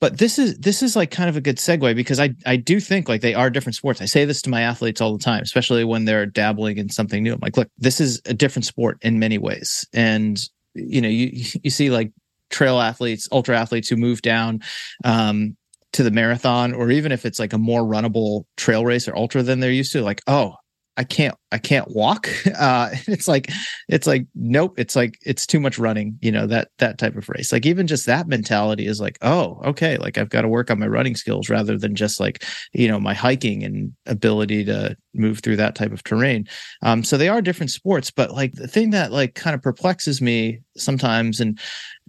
[0.00, 2.80] but this is this is like kind of a good segue because I I do
[2.80, 4.00] think like they are different sports.
[4.00, 7.22] I say this to my athletes all the time, especially when they're dabbling in something
[7.22, 7.34] new.
[7.34, 10.40] I'm like, look, this is a different sport in many ways, and
[10.74, 11.30] you know, you
[11.62, 12.12] you see like
[12.50, 14.60] trail athletes, ultra athletes who move down
[15.04, 15.56] um,
[15.92, 19.42] to the marathon, or even if it's like a more runnable trail race or ultra
[19.42, 20.54] than they're used to, like, oh,
[21.00, 22.28] I can't I can't walk.
[22.60, 23.50] Uh it's like
[23.88, 27.26] it's like nope, it's like it's too much running, you know, that that type of
[27.28, 27.52] race.
[27.52, 30.78] Like even just that mentality is like, oh, okay, like I've got to work on
[30.78, 35.38] my running skills rather than just like, you know, my hiking and ability to move
[35.38, 36.46] through that type of terrain.
[36.82, 40.20] Um so they are different sports, but like the thing that like kind of perplexes
[40.20, 41.58] me sometimes and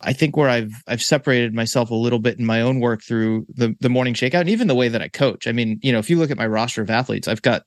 [0.02, 3.46] I think where I've I've separated myself a little bit in my own work through
[3.54, 5.48] the the morning shakeout and even the way that I coach.
[5.48, 7.64] I mean, you know, if you look at my roster of athletes, I've got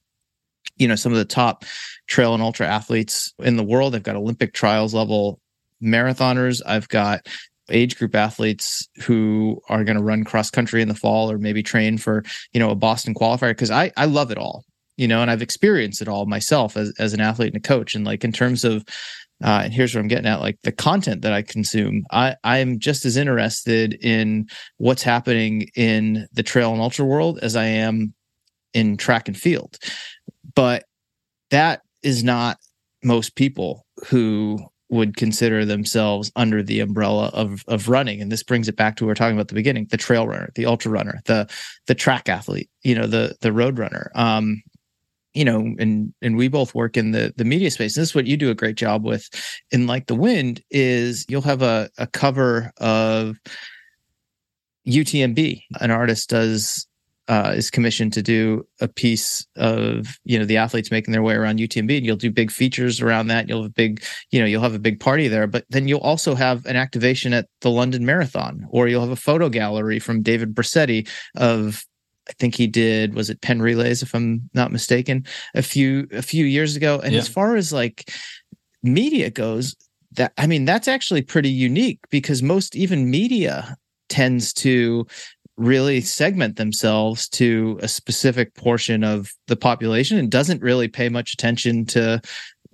[0.77, 1.65] you know some of the top
[2.07, 3.95] trail and ultra athletes in the world.
[3.95, 5.41] I've got Olympic trials level
[5.83, 6.61] marathoners.
[6.67, 7.27] I've got
[7.71, 11.63] age group athletes who are going to run cross country in the fall or maybe
[11.63, 14.65] train for you know a Boston qualifier because I I love it all
[14.97, 17.95] you know and I've experienced it all myself as as an athlete and a coach
[17.95, 18.85] and like in terms of
[19.43, 22.79] uh, and here's what I'm getting at like the content that I consume I I'm
[22.79, 24.47] just as interested in
[24.77, 28.15] what's happening in the trail and ultra world as I am
[28.75, 29.79] in track and field
[30.55, 30.85] but
[31.51, 32.59] that is not
[33.03, 34.59] most people who
[34.91, 38.21] would consider themselves under the umbrella of of running.
[38.21, 39.97] And this brings it back to what we are talking about at the beginning the
[39.97, 41.49] trail runner the ultra runner the
[41.87, 44.11] the track athlete you know the the road runner.
[44.15, 44.63] Um
[45.33, 47.97] you know and and we both work in the the media space.
[47.97, 49.29] And this is what you do a great job with
[49.71, 53.37] in like the wind is you'll have a, a cover of
[54.87, 56.87] utmb an artist does
[57.29, 61.35] uh, is commissioned to do a piece of you know the athletes making their way
[61.35, 63.49] around UTMB, and you'll do big features around that.
[63.49, 66.01] You'll have a big you know you'll have a big party there, but then you'll
[66.01, 70.23] also have an activation at the London Marathon, or you'll have a photo gallery from
[70.23, 71.85] David Brissetti of
[72.29, 76.23] I think he did was it Penn Relays if I'm not mistaken a few a
[76.23, 77.01] few years ago.
[77.03, 77.21] And yeah.
[77.21, 78.11] as far as like
[78.83, 79.77] media goes,
[80.13, 83.77] that I mean that's actually pretty unique because most even media
[84.09, 85.07] tends to
[85.57, 91.33] really segment themselves to a specific portion of the population and doesn't really pay much
[91.33, 92.21] attention to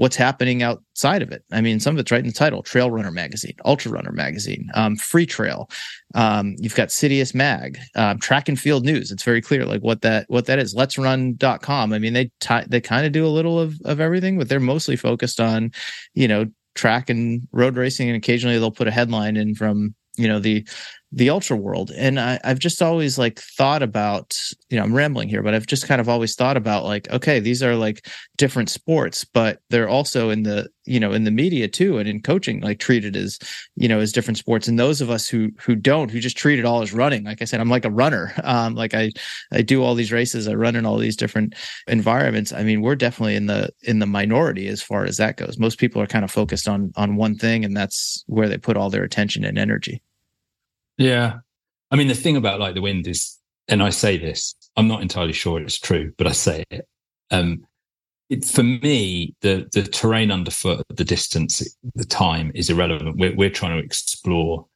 [0.01, 1.45] what's happening outside of it.
[1.53, 4.71] I mean, some of it's right in the title: Trail Runner Magazine, Ultra Runner Magazine,
[4.73, 5.69] um, Free Trail.
[6.15, 9.11] Um, you've got Citius Mag, um, Track and Field News.
[9.11, 10.75] It's very clear, like what that what that is.
[10.75, 11.93] Let's Run.com.
[11.93, 14.59] I mean, they t- they kind of do a little of of everything, but they're
[14.59, 15.71] mostly focused on,
[16.15, 20.29] you know, track and road racing, and occasionally they'll put a headline in from you
[20.29, 20.67] know the
[21.13, 21.91] the ultra world.
[21.97, 24.37] And I, i've just always like thought about
[24.69, 27.41] you know i'm rambling here but i've just kind of always thought about like okay
[27.41, 28.07] these are like
[28.37, 32.23] different sports but they're also in the you know in the media too and in
[32.23, 33.39] coaching like treated as
[33.77, 34.69] you know as different sports.
[34.69, 37.43] And those of us who who don't who just treat it all as running like
[37.43, 38.33] i said i'm like a runner.
[38.51, 39.13] Um like i
[39.53, 41.55] i do all these races i run in all these different
[41.87, 42.53] environments.
[42.53, 45.59] I mean we're definitely in the in the minority as far as that goes.
[45.59, 48.77] Most people are kind of focused on on one thing and that's where they put
[48.77, 50.03] all their attention and energy
[51.01, 51.39] yeah.
[51.91, 53.39] I mean, the thing about like the wind is,
[53.69, 56.87] and I say this, I'm not entirely sure it's true, but I say it.
[57.31, 57.65] Um,
[58.29, 61.63] it, for me, the the terrain underfoot, the distance,
[61.95, 63.17] the time is irrelevant.
[63.17, 64.67] We're we're trying to explore,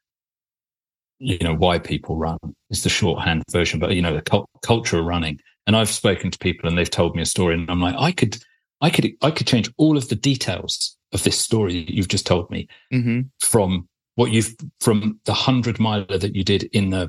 [1.18, 2.38] you know, why people run.
[2.70, 5.38] It's the shorthand version, but you know, the cult, culture of running.
[5.66, 8.12] And I've spoken to people, and they've told me a story, and I'm like, I
[8.12, 8.42] could,
[8.80, 12.26] I could I could change all of the details of this story that you've just
[12.26, 13.20] told me mm-hmm.
[13.38, 17.08] from what you've from the hundred miler that you did in the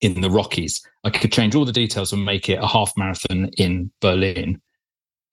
[0.00, 0.82] in the Rockies.
[1.04, 4.60] I could change all the details and make it a half marathon in Berlin,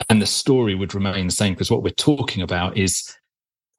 [0.10, 3.16] and the story would remain the same because what we're talking about is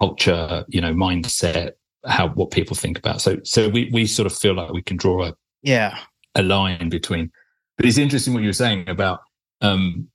[0.00, 1.72] culture, you know, mindset,
[2.07, 3.20] how what people think about.
[3.20, 5.98] So so we we sort of feel like we can draw a yeah
[6.34, 7.30] a line between.
[7.76, 9.20] But it's interesting what you were saying about
[9.61, 10.09] um,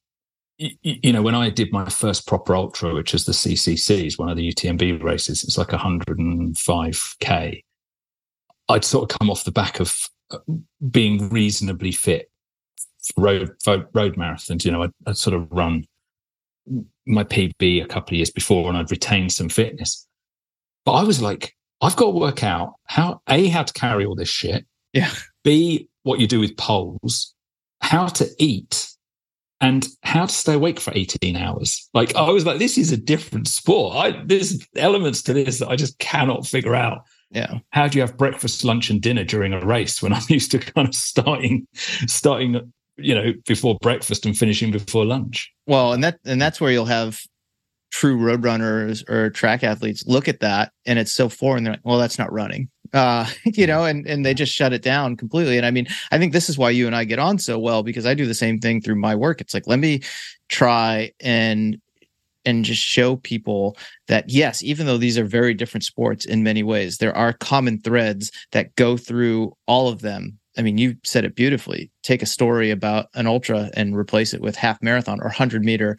[0.57, 4.37] you, know when I did my first proper ultra, which is the CCCs, one of
[4.37, 7.63] the UTMB races, it's like 105k.
[8.69, 9.95] I'd sort of come off the back of
[10.31, 10.39] uh,
[10.89, 12.29] being reasonably fit
[13.15, 14.65] road road marathons.
[14.65, 15.85] You know, I'd, I'd sort of run
[17.05, 20.05] my PB a couple of years before, and I'd retained some fitness.
[20.85, 24.15] But I was like, I've got to work out how a how to carry all
[24.15, 24.65] this shit.
[24.93, 25.11] Yeah.
[25.43, 27.33] B what you do with poles,
[27.81, 28.86] how to eat,
[29.59, 31.89] and how to stay awake for 18 hours.
[31.93, 33.95] Like I was like, this is a different sport.
[33.95, 37.03] I there's elements to this that I just cannot figure out.
[37.31, 37.59] Yeah.
[37.71, 40.59] How do you have breakfast, lunch, and dinner during a race when I'm used to
[40.59, 41.67] kind of starting
[42.07, 45.51] starting you know before breakfast and finishing before lunch?
[45.65, 47.21] Well, and that and that's where you'll have
[47.89, 51.81] true road runners or track athletes look at that and it's so foreign they're like
[51.85, 55.57] well that's not running uh you know and and they just shut it down completely
[55.57, 57.83] and i mean i think this is why you and i get on so well
[57.83, 60.01] because i do the same thing through my work it's like let me
[60.49, 61.79] try and
[62.45, 63.77] and just show people
[64.07, 67.79] that yes even though these are very different sports in many ways there are common
[67.79, 71.91] threads that go through all of them I mean, you said it beautifully.
[72.01, 75.97] Take a story about an ultra and replace it with half marathon or 100 meter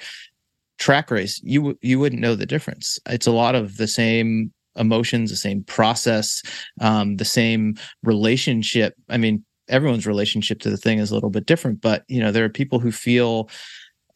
[0.79, 2.99] track race, you you wouldn't know the difference.
[3.07, 6.43] It's a lot of the same emotions, the same process,
[6.81, 8.95] um, the same relationship.
[9.09, 12.33] I mean, everyone's relationship to the thing is a little bit different, but you know,
[12.33, 13.51] there are people who feel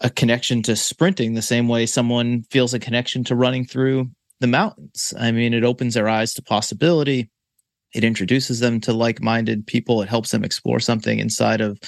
[0.00, 4.10] a connection to sprinting the same way someone feels a connection to running through
[4.40, 5.14] the mountains.
[5.18, 7.30] I mean, it opens their eyes to possibility.
[7.94, 10.02] It introduces them to like-minded people.
[10.02, 11.78] It helps them explore something inside of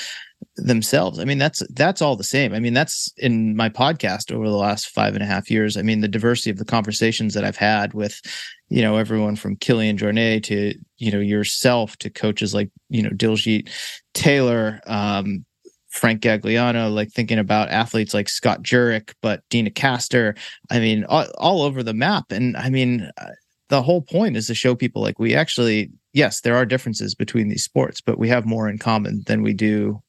[0.56, 1.18] themselves.
[1.18, 2.54] I mean, that's that's all the same.
[2.54, 5.76] I mean, that's in my podcast over the last five and a half years.
[5.76, 8.20] I mean, the diversity of the conversations that I've had with,
[8.68, 13.10] you know, everyone from Kilian Jornet to, you know, yourself to coaches like, you know,
[13.10, 13.68] Diljeet
[14.14, 15.44] Taylor, um,
[15.90, 20.36] Frank Gagliano, like thinking about athletes like Scott Jurek, but Deena Kastor.
[20.70, 22.30] I mean, all, all over the map.
[22.30, 23.26] And I mean, uh,
[23.68, 27.48] the whole point is to show people like we actually, yes, there are differences between
[27.48, 30.00] these sports, but we have more in common than we do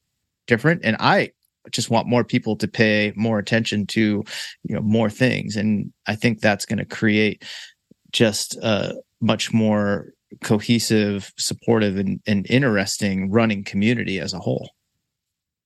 [0.46, 0.82] different.
[0.84, 1.32] And I
[1.70, 4.24] just want more people to pay more attention to,
[4.62, 5.56] you know, more things.
[5.56, 7.44] And I think that's going to create
[8.12, 14.70] just a much more cohesive, supportive, and, and interesting running community as a whole.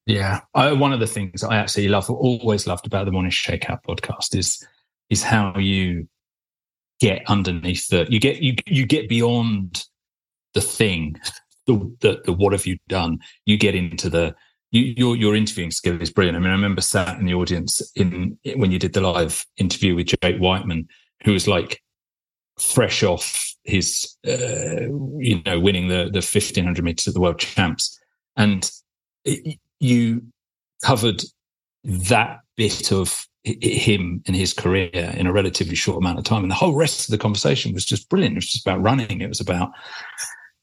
[0.07, 3.85] Yeah, I, one of the things I actually love, always loved about the Morning Shakeout
[3.87, 4.67] podcast is
[5.09, 6.09] is how you
[7.01, 9.85] get underneath the you get you you get beyond
[10.55, 11.17] the thing,
[11.67, 13.19] the the, the what have you done?
[13.45, 14.35] You get into the
[14.71, 16.37] you, your your interviewing skill is brilliant.
[16.37, 19.95] I mean, I remember sat in the audience in when you did the live interview
[19.95, 20.89] with Jake Wightman,
[21.25, 21.83] who was like
[22.59, 27.39] fresh off his, uh, you know, winning the the fifteen hundred meters at the world
[27.39, 27.99] champs,
[28.37, 28.71] and
[29.25, 30.23] it, you
[30.85, 31.23] covered
[31.85, 36.51] that bit of him and his career in a relatively short amount of time, and
[36.51, 38.35] the whole rest of the conversation was just brilliant.
[38.35, 39.21] It was just about running.
[39.21, 39.71] It was about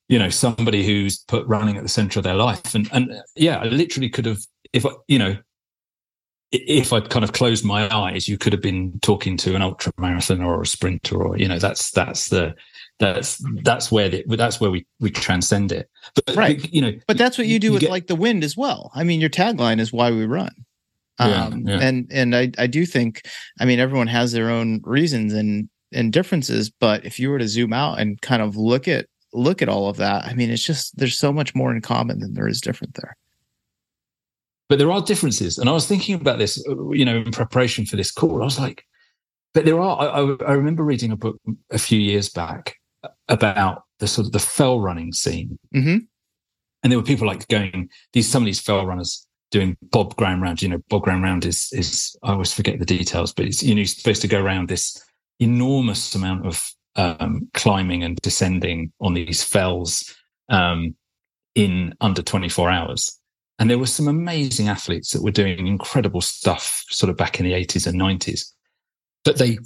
[0.09, 3.57] you know somebody who's put running at the center of their life and and yeah
[3.59, 4.39] i literally could have
[4.73, 5.37] if I, you know
[6.51, 9.91] if I'd kind of closed my eyes, you could have been talking to an ultra
[9.93, 12.55] marathoner or a sprinter, or you know, that's that's the
[12.99, 15.89] that's that's where the, that's where we we transcend it.
[16.15, 18.43] But right, you know, but that's what you do you with get, like the wind
[18.43, 18.91] as well.
[18.95, 20.53] I mean, your tagline is "Why we run,"
[21.19, 21.79] yeah, um, yeah.
[21.81, 23.27] and and I I do think,
[23.59, 27.47] I mean, everyone has their own reasons and and differences, but if you were to
[27.47, 30.63] zoom out and kind of look at look at all of that, I mean, it's
[30.63, 33.15] just there's so much more in common than there is different there.
[34.69, 37.85] But there are differences, and I was thinking about this, uh, you know, in preparation
[37.85, 38.41] for this call.
[38.41, 38.83] I was like,
[39.53, 39.99] but there are.
[39.99, 41.39] I, I remember reading a book
[41.71, 42.75] a few years back
[43.29, 45.97] about the sort of the fell running scene, mm-hmm.
[46.83, 50.43] and there were people like going these some of these fell runners doing Bob Graham
[50.43, 50.61] round.
[50.61, 53.73] You know, Bob Graham round is is I always forget the details, but it's you
[53.73, 55.01] know you're supposed to go around this
[55.39, 56.61] enormous amount of
[56.97, 60.15] um, climbing and descending on these fells
[60.49, 60.95] um,
[61.55, 63.19] in under 24 hours.
[63.59, 67.45] And there were some amazing athletes that were doing incredible stuff sort of back in
[67.45, 68.51] the 80s and 90s.
[69.23, 69.57] But they,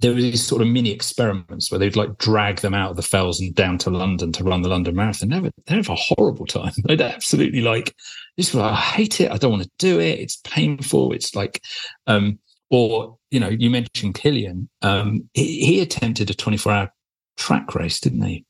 [0.00, 3.02] there were these sort of mini experiments where they'd like drag them out of the
[3.02, 5.30] fells and down to London to run the London Marathon.
[5.30, 6.72] They they have a horrible time.
[6.84, 7.94] They'd absolutely like,
[8.36, 9.30] this I hate it.
[9.30, 10.20] I don't want to do it.
[10.20, 11.12] It's painful.
[11.12, 11.62] It's like,
[12.06, 12.38] um,
[12.70, 14.68] Or, you know, you mentioned Kilian.
[14.82, 16.92] Um, he, he attempted a 24 hour
[17.36, 18.44] track race, didn't he?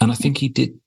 [0.00, 0.78] And I think he did.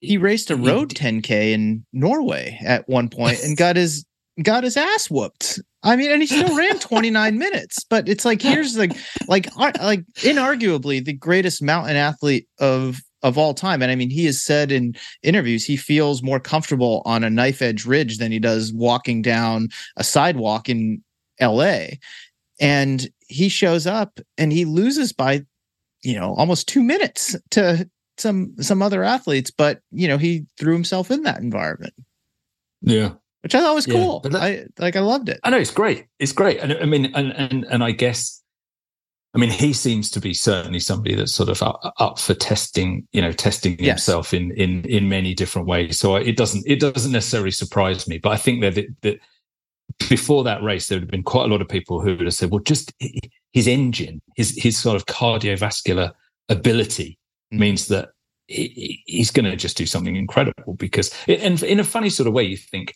[0.00, 4.06] He raced a road 10k in Norway at one point and got his
[4.42, 5.60] got his ass whooped.
[5.82, 7.84] I mean, and he still ran 29 minutes.
[7.84, 8.92] But it's like here's like
[9.28, 13.82] like like inarguably the greatest mountain athlete of of all time.
[13.82, 17.60] And I mean, he has said in interviews he feels more comfortable on a knife
[17.60, 21.02] edge ridge than he does walking down a sidewalk in
[21.40, 21.86] LA.
[22.60, 25.44] And he shows up and he loses by,
[26.02, 27.88] you know, almost two minutes to
[28.18, 31.94] some some other athletes, but you know, he threw himself in that environment.
[32.82, 33.12] Yeah.
[33.42, 34.20] Which I thought was cool.
[34.24, 35.40] Yeah, that, I like I loved it.
[35.42, 36.06] I know it's great.
[36.18, 36.58] It's great.
[36.58, 38.40] And I mean and and and I guess
[39.32, 43.06] I mean, he seems to be certainly somebody that's sort of up, up for testing,
[43.12, 44.04] you know, testing yes.
[44.04, 46.00] himself in in in many different ways.
[46.00, 48.18] So it doesn't it doesn't necessarily surprise me.
[48.18, 49.20] But I think that that
[50.08, 52.34] before that race, there would have been quite a lot of people who would have
[52.34, 52.92] said, "Well, just
[53.52, 56.12] his engine, his his sort of cardiovascular
[56.48, 57.18] ability
[57.52, 57.58] mm.
[57.58, 58.10] means that
[58.46, 62.44] he's going to just do something incredible." Because, and in a funny sort of way,
[62.44, 62.94] you think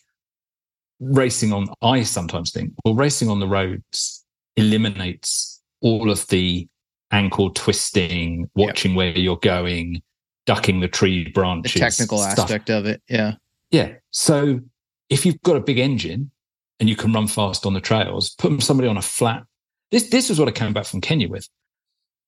[0.99, 1.67] racing on.
[1.81, 4.25] I sometimes think, well, racing on the roads
[4.57, 6.67] eliminates all of the
[7.11, 8.97] ankle twisting, watching yep.
[8.97, 10.01] where you're going,
[10.45, 12.39] ducking the tree branches, the technical stuff.
[12.39, 13.01] aspect of it.
[13.09, 13.33] Yeah.
[13.71, 13.93] Yeah.
[14.11, 14.61] So
[15.09, 16.31] if you've got a big engine
[16.79, 19.43] and you can run fast on the trails, put somebody on a flat.
[19.91, 21.47] This this is what I came back from Kenya with.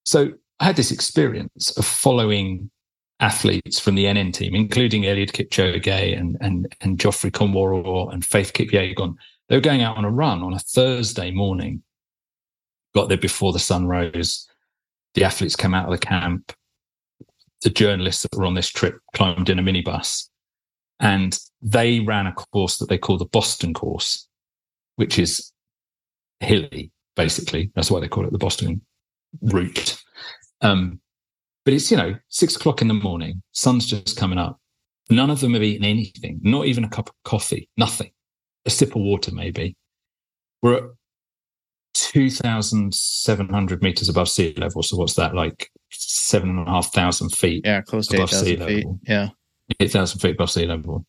[0.05, 2.69] So I had this experience of following
[3.19, 8.53] athletes from the NN team, including Eliud Kipchoge and and and Geoffrey Kamworor and Faith
[8.53, 9.15] Kipyegon.
[9.49, 11.83] They were going out on a run on a Thursday morning
[12.97, 14.47] got there before the sun rose.
[15.13, 16.51] The athletes came out of the camp.
[17.61, 20.29] The journalists that were on this trip climbed in a minibus
[20.99, 24.26] and they ran a course that they call the Boston course,
[24.97, 25.51] which is
[26.41, 27.71] hilly, basically.
[27.73, 28.81] That's why they call it the Boston
[29.41, 29.97] route.
[30.61, 30.99] Um,
[31.63, 34.59] but it's, you know, six o'clock in the morning, sun's just coming up.
[35.09, 38.11] None of them have eaten anything, not even a cup of coffee, nothing.
[38.65, 39.77] A sip of water, maybe.
[40.61, 40.83] We're at
[41.93, 44.83] 2,700 meters above sea level.
[44.83, 45.71] So what's that like?
[45.89, 47.63] Seven and a half thousand feet.
[47.65, 48.85] Yeah, close to 8,000 feet.
[49.07, 49.29] Yeah.
[49.79, 51.05] 8,000 feet above sea level.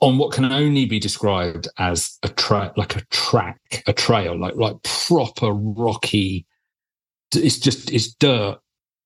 [0.00, 4.56] On what can only be described as a track, like a track, a trail, like
[4.56, 6.46] like proper rocky.
[7.34, 8.58] It's just it's dirt,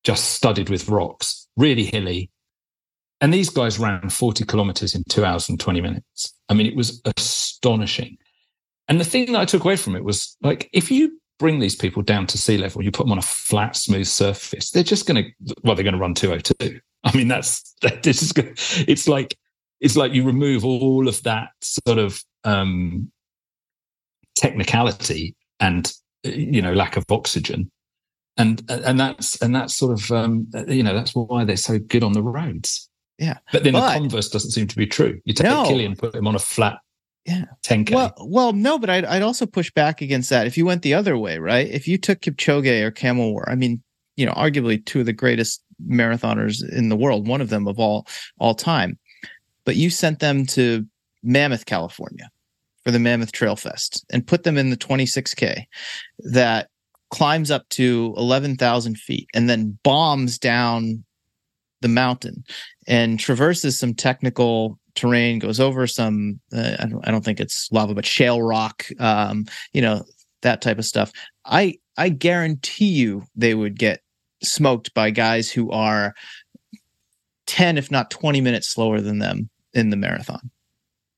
[0.04, 2.30] just studded with rocks, really hilly.
[3.20, 6.34] And these guys ran 40 kilometers in two hours and 20 minutes.
[6.48, 8.16] I mean, it was astonishing.
[8.88, 11.76] And the thing that I took away from it was like, if you bring these
[11.76, 15.06] people down to sea level, you put them on a flat, smooth surface, they're just
[15.06, 16.80] going to, well, they're going to run 202.
[17.04, 18.32] I mean, that's, this is.
[18.88, 19.36] It's like,
[19.80, 23.10] it's like you remove all of that sort of, um,
[24.36, 25.92] technicality and,
[26.24, 27.70] you know, lack of oxygen.
[28.36, 32.04] And, and that's, and that's sort of, um, you know, that's why they're so good
[32.04, 32.88] on the roads.
[33.18, 33.38] Yeah.
[33.52, 35.20] But then but, the converse doesn't seem to be true.
[35.24, 35.64] You take no.
[35.64, 36.78] Kilian, put him on a flat
[37.28, 40.64] yeah 10k well well no but I'd, I'd also push back against that if you
[40.64, 43.82] went the other way right if you took kipchoge or Kamworor i mean
[44.16, 47.78] you know arguably two of the greatest marathoners in the world one of them of
[47.78, 48.06] all
[48.38, 48.98] all time
[49.68, 50.86] but you sent them to
[51.22, 52.30] mammoth california
[52.84, 55.64] for the mammoth trail fest and put them in the 26k
[56.20, 56.70] that
[57.10, 61.04] climbs up to 11,000 feet and then bombs down
[61.82, 62.44] the mountain
[62.86, 67.68] and traverses some technical terrain, goes over some, uh, I, don't, I don't think it's
[67.70, 69.44] lava, but shale rock, um,
[69.74, 70.02] you know,
[70.40, 71.12] that type of stuff.
[71.44, 74.00] I, I guarantee you they would get
[74.42, 76.14] smoked by guys who are
[77.46, 80.50] 10, if not 20 minutes slower than them in the marathon.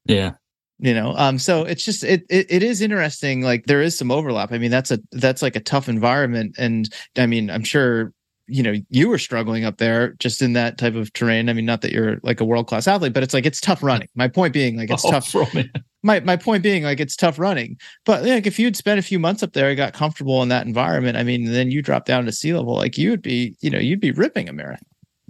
[0.06, 0.32] Yeah.
[0.78, 3.42] You know, um, so it's just it, it it is interesting.
[3.42, 4.50] Like there is some overlap.
[4.50, 6.88] I mean, that's a that's like a tough environment, and
[7.18, 8.14] I mean, I'm sure
[8.50, 11.64] you know you were struggling up there just in that type of terrain i mean
[11.64, 14.26] not that you're like a world class athlete but it's like it's tough running my
[14.26, 15.34] point being like it's oh, tough
[16.02, 19.18] my my point being like it's tough running but like if you'd spent a few
[19.18, 22.24] months up there and got comfortable in that environment i mean then you drop down
[22.24, 24.84] to sea level like you would be you know you'd be ripping a marathon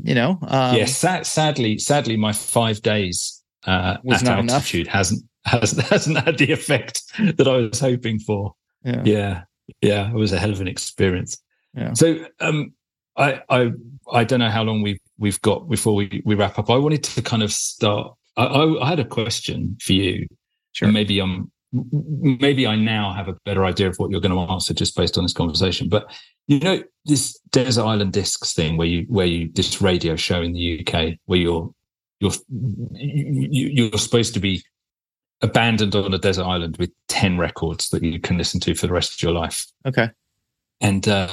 [0.05, 4.95] you know um, yeah sad, sadly sadly my five days uh was at altitude enough.
[4.95, 7.03] hasn't hasn't hasn't had the effect
[7.37, 9.43] that i was hoping for yeah yeah
[9.81, 11.43] yeah it was a hell of an experience
[11.75, 11.93] yeah.
[11.95, 12.73] So, um,
[13.17, 13.73] I, I
[14.13, 16.71] I don't know how long we've we've got before we, we wrap up.
[16.71, 18.15] I wanted to kind of start.
[18.37, 20.27] I, I, I had a question for you.
[20.73, 20.87] Sure.
[20.87, 24.53] And maybe I'm maybe I now have a better idea of what you're going to
[24.53, 25.89] answer just based on this conversation.
[25.89, 26.13] But
[26.47, 30.53] you know, this desert island discs thing where you where you this radio show in
[30.53, 31.73] the UK where you're
[32.19, 32.33] you're
[32.93, 34.63] you're supposed to be
[35.43, 38.93] abandoned on a desert island with 10 records that you can listen to for the
[38.93, 39.67] rest of your life.
[39.87, 40.11] Okay.
[40.81, 41.29] And, uh,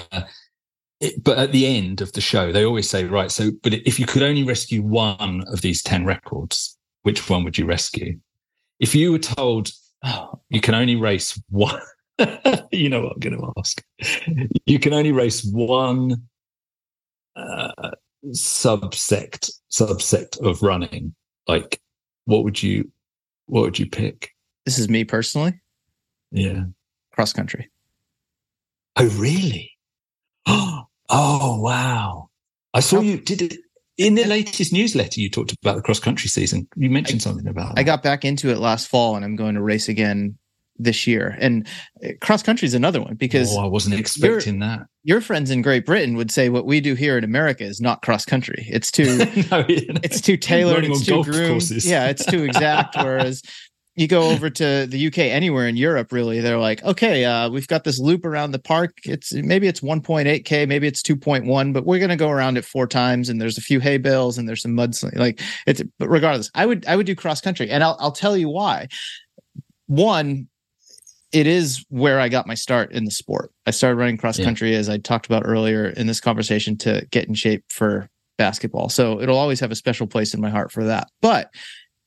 [0.99, 3.99] it, but at the end of the show, they always say, right, so, but if
[3.99, 8.19] you could only rescue one of these 10 records, which one would you rescue?
[8.79, 9.71] If you were told
[10.03, 11.81] oh, you can only race one,
[12.71, 13.83] you know what I'm going to ask.
[14.65, 16.27] You can only race one
[17.35, 17.91] uh,
[18.27, 21.13] subsect subsect of running.
[21.47, 21.79] Like,
[22.25, 22.91] what would you
[23.45, 24.31] what would you pick?
[24.65, 25.59] This is me personally.
[26.31, 26.63] Yeah,
[27.13, 27.69] cross country.
[28.95, 29.71] Oh, really?
[31.09, 32.29] Oh, wow!
[32.73, 33.59] I saw you did it
[33.97, 35.19] in the latest newsletter.
[35.19, 36.67] You talked about the cross country season.
[36.75, 37.75] You mentioned I, something about.
[37.75, 37.81] That.
[37.81, 40.37] I got back into it last fall, and I'm going to race again
[40.79, 41.35] this year.
[41.39, 41.67] And
[42.03, 44.79] uh, cross country is another one because oh, I wasn't expecting your, that.
[45.03, 48.01] Your friends in Great Britain would say what we do here in America is not
[48.01, 48.65] cross country.
[48.69, 49.17] It's too
[49.51, 51.63] no, it's too tailored, it's too groomed.
[51.83, 52.95] Yeah, it's too exact.
[53.01, 53.41] Whereas
[53.97, 57.67] you go over to the UK, anywhere in Europe, really, they're like, okay, uh, we've
[57.67, 58.95] got this loop around the park.
[59.03, 62.85] It's maybe it's 1.8k, maybe it's 2.1, but we're going to go around it four
[62.85, 63.27] times.
[63.27, 64.95] And there's a few hay bales and there's some mud.
[65.13, 68.37] Like it's, but regardless, I would I would do cross country, and I'll I'll tell
[68.37, 68.87] you why.
[69.87, 70.47] One,
[71.31, 73.51] it is where I got my start in the sport.
[73.65, 74.77] I started running cross country yeah.
[74.77, 78.89] as I talked about earlier in this conversation to get in shape for basketball.
[78.89, 81.09] So it'll always have a special place in my heart for that.
[81.21, 81.49] But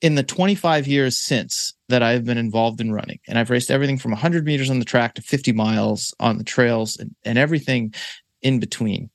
[0.01, 3.99] in the 25 years since that I've been involved in running, and I've raced everything
[3.99, 7.95] from 100 meters on the track to 50 miles on the trails and, and everything
[8.43, 9.11] in between,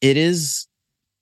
[0.00, 0.66] it is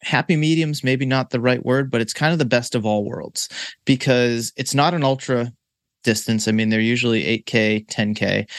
[0.03, 3.05] happy mediums, maybe not the right word, but it's kind of the best of all
[3.05, 3.49] worlds
[3.85, 5.53] because it's not an ultra
[6.03, 6.49] distance.
[6.49, 8.51] I mean, they're usually 8K, 10K.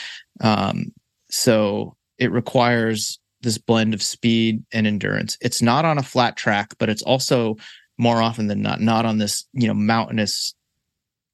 [0.42, 0.94] Um,
[1.30, 5.38] so it requires this blend of speed and endurance.
[5.42, 7.58] It's not on a flat track, but it's also
[8.02, 10.56] more often than not not on this, you know, mountainous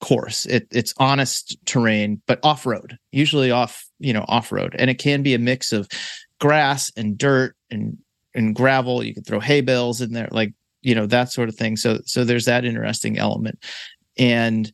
[0.01, 0.45] course.
[0.45, 4.75] It, it's honest terrain, but off road, usually off, you know, off road.
[4.77, 5.87] And it can be a mix of
[6.41, 7.97] grass and dirt and
[8.35, 9.01] and gravel.
[9.01, 11.77] You can throw hay bales in there, like, you know, that sort of thing.
[11.77, 13.63] So so there's that interesting element.
[14.17, 14.69] And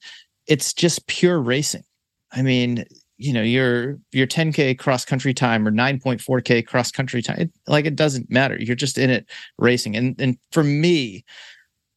[0.47, 1.83] it's just pure racing.
[2.31, 2.85] I mean,
[3.17, 7.85] you know, your your 10k cross country time or 9.4k cross country time, it, like
[7.85, 8.57] it doesn't matter.
[8.59, 9.29] You're just in it
[9.59, 9.95] racing.
[9.95, 11.23] And and for me,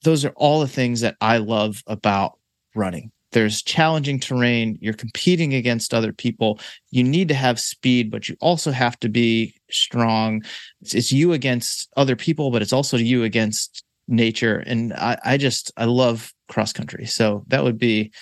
[0.07, 2.38] those are all the things that I love about
[2.74, 3.11] running.
[3.32, 4.78] There's challenging terrain.
[4.80, 6.61] You're competing against other people.
[6.90, 10.42] You need to have speed, but you also have to be strong.
[10.80, 14.59] It's, it's you against other people, but it's also you against nature.
[14.66, 17.04] And I, I just I love cross country.
[17.04, 18.12] So that would be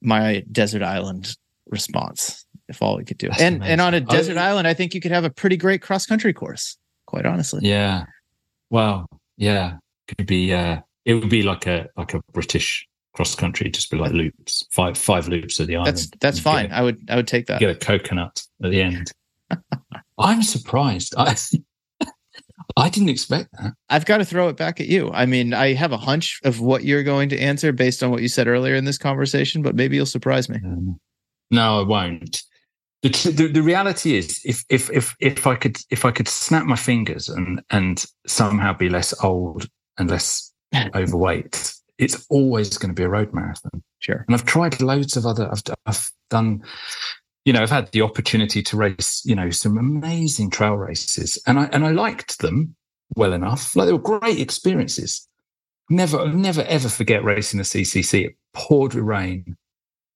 [0.00, 3.28] my desert island response if all we could do.
[3.28, 3.72] That's and amazing.
[3.72, 6.06] and on a desert I, island, I think you could have a pretty great cross
[6.06, 7.60] country course, quite honestly.
[7.68, 8.04] Yeah.
[8.70, 9.08] Wow.
[9.36, 9.78] Yeah.
[10.06, 13.96] Could be uh it would be like a like a British cross country, just be
[13.96, 15.88] like loops, five five loops of the island.
[15.88, 16.72] That's that's fine.
[16.72, 17.60] I would I would take that.
[17.60, 19.12] Get a coconut at the end.
[20.18, 21.14] I'm surprised.
[21.16, 21.36] I
[22.76, 23.74] I didn't expect that.
[23.88, 25.10] I've got to throw it back at you.
[25.12, 28.22] I mean, I have a hunch of what you're going to answer based on what
[28.22, 30.58] you said earlier in this conversation, but maybe you'll surprise me.
[30.64, 30.98] Um,
[31.50, 32.42] no, I won't.
[33.02, 36.64] The, the, the reality is, if if if if I could if I could snap
[36.64, 40.53] my fingers and and somehow be less old and less
[40.94, 43.82] overweight, it's always going to be a road marathon.
[44.00, 44.24] Sure.
[44.26, 45.50] And I've tried loads of other.
[45.50, 46.62] I've I've done
[47.44, 51.58] you know, I've had the opportunity to race, you know, some amazing trail races, and
[51.58, 52.74] I and I liked them
[53.16, 53.76] well enough.
[53.76, 55.28] Like they were great experiences.
[55.90, 58.24] Never, never, ever forget racing the CCC.
[58.24, 59.56] It poured with rain.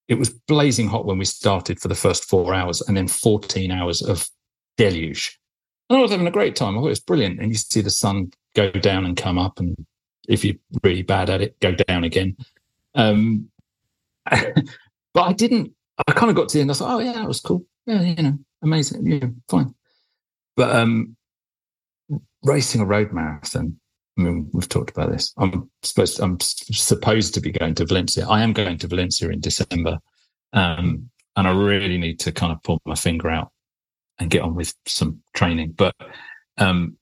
[0.09, 3.71] It was blazing hot when we started for the first four hours, and then fourteen
[3.71, 4.29] hours of
[4.79, 5.39] deluge.
[5.91, 6.77] And I was having a great time.
[6.77, 7.41] I thought it was brilliant.
[7.41, 9.77] And you see the sun go down and come up, and
[10.29, 12.37] if you're really bad at it, go down again.
[12.95, 13.49] Um,
[14.31, 15.73] but I didn't
[16.07, 16.71] I kind of got to the end.
[16.71, 17.65] I thought, oh yeah, that was cool.
[17.87, 19.07] Yeah, you know, amazing.
[19.07, 19.75] Yeah, fine.
[20.57, 21.17] But um,
[22.45, 23.79] racing a road marathon.
[24.17, 25.33] I mean, we've talked about this.
[25.37, 26.17] I'm supposed.
[26.17, 28.27] To, I'm supposed to be going to Valencia.
[28.29, 29.99] I am going to Valencia in December,
[30.53, 33.51] um, and I really need to kind of pull my finger out
[34.19, 35.73] and get on with some training.
[35.73, 35.95] But
[36.59, 36.97] um,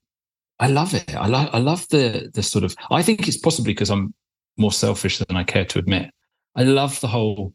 [0.58, 1.14] I love it.
[1.14, 1.50] I love.
[1.52, 2.74] I love the the sort of.
[2.90, 4.14] I think it's possibly because I'm
[4.56, 6.10] more selfish than I care to admit.
[6.54, 7.54] I love the whole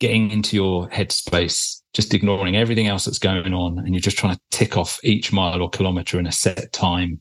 [0.00, 4.34] getting into your headspace, just ignoring everything else that's going on, and you're just trying
[4.34, 7.20] to tick off each mile or kilometer in a set time,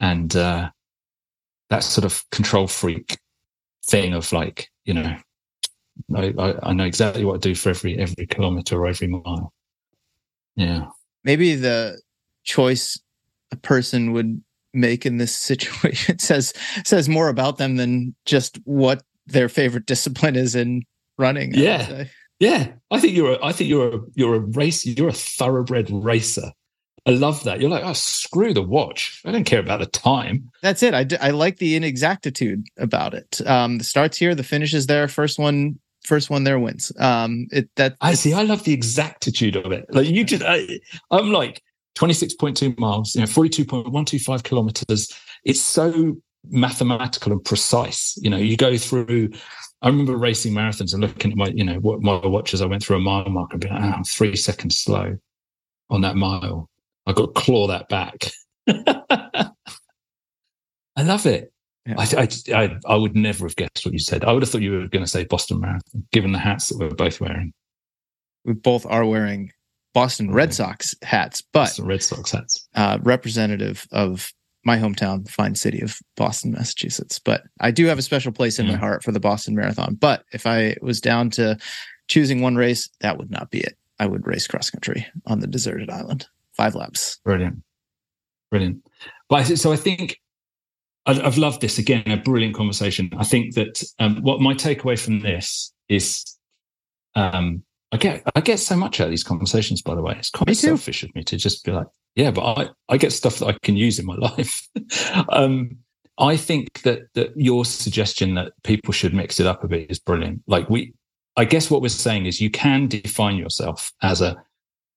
[0.00, 0.68] and uh,
[1.70, 3.18] that sort of control freak
[3.88, 5.16] thing of like, you know,
[6.14, 9.54] I, I know exactly what to do for every every kilometer or every mile.
[10.56, 10.88] Yeah,
[11.24, 11.98] maybe the
[12.44, 13.00] choice
[13.52, 14.42] a person would
[14.72, 16.52] make in this situation says
[16.84, 20.82] says more about them than just what their favorite discipline is in
[21.18, 21.52] running.
[21.54, 22.04] Yeah,
[22.38, 22.72] yeah.
[22.90, 23.34] I think you're.
[23.34, 23.96] A, I think you're.
[23.96, 24.84] A, you're a race.
[24.86, 26.52] You're a thoroughbred racer.
[27.06, 27.60] I love that.
[27.60, 29.22] You're like, oh, screw the watch.
[29.24, 30.50] I don't care about the time.
[30.62, 30.92] That's it.
[30.92, 33.40] I, d- I like the inexactitude about it.
[33.46, 35.08] Um, the starts here, the finishes there.
[35.08, 36.92] First one, first one there wins.
[36.98, 38.34] Um, it that I see.
[38.34, 39.86] I love the exactitude of it.
[39.90, 41.62] Like you just, I, I'm like
[41.96, 45.12] 26.2 miles, you know, 42.125 kilometers.
[45.44, 46.16] It's so
[46.48, 48.16] mathematical and precise.
[48.20, 49.30] You know, you go through.
[49.82, 52.60] I remember racing marathons and looking at my, you know, what my watches.
[52.60, 55.16] I went through a mile mark and being like, oh, I'm three seconds slow
[55.88, 56.68] on that mile.
[57.06, 58.30] I got to claw that back.
[60.96, 61.52] I love it.
[61.86, 61.94] Yeah.
[61.98, 64.22] I, I, I, I, would never have guessed what you said.
[64.22, 66.78] I would have thought you were going to say Boston Marathon, given the hats that
[66.78, 67.54] we're both wearing.
[68.44, 69.50] We both are wearing
[69.92, 74.32] Boston Red Sox hats, but Boston Red Sox hats, uh, representative of
[74.64, 77.18] my hometown, fine city of Boston, Massachusetts.
[77.18, 79.94] But I do have a special place in my heart for the Boston Marathon.
[79.94, 81.56] But if I was down to
[82.08, 83.76] choosing one race, that would not be it.
[83.98, 87.18] I would race cross country on the deserted island, five laps.
[87.24, 87.62] Brilliant,
[88.50, 88.84] brilliant.
[89.28, 90.20] But so I think
[91.06, 92.02] I've loved this again.
[92.06, 93.10] A brilliant conversation.
[93.16, 96.24] I think that um, what my takeaway from this is
[97.14, 97.62] um,
[97.92, 99.82] I get I get so much out of these conversations.
[99.82, 102.68] By the way, it's quite selfish of me to just be like, yeah, but I
[102.88, 104.68] I get stuff that I can use in my life.
[105.28, 105.76] um,
[106.18, 109.98] I think that that your suggestion that people should mix it up a bit is
[109.98, 110.42] brilliant.
[110.46, 110.94] Like we,
[111.36, 114.36] I guess what we're saying is you can define yourself as a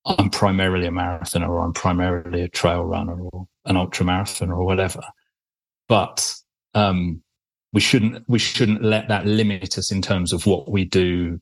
[0.05, 4.65] I'm primarily a marathoner or I'm primarily a trail runner or an ultra marathoner or
[4.65, 5.01] whatever.
[5.87, 6.35] But
[6.73, 7.23] um,
[7.71, 11.39] we shouldn't we shouldn't let that limit us in terms of what we do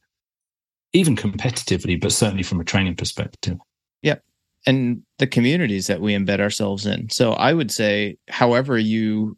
[0.94, 3.58] even competitively, but certainly from a training perspective.
[4.02, 4.24] Yep.
[4.66, 7.10] And the communities that we embed ourselves in.
[7.10, 9.38] So I would say, however you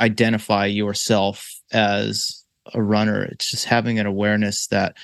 [0.00, 4.96] identify yourself as a runner, it's just having an awareness that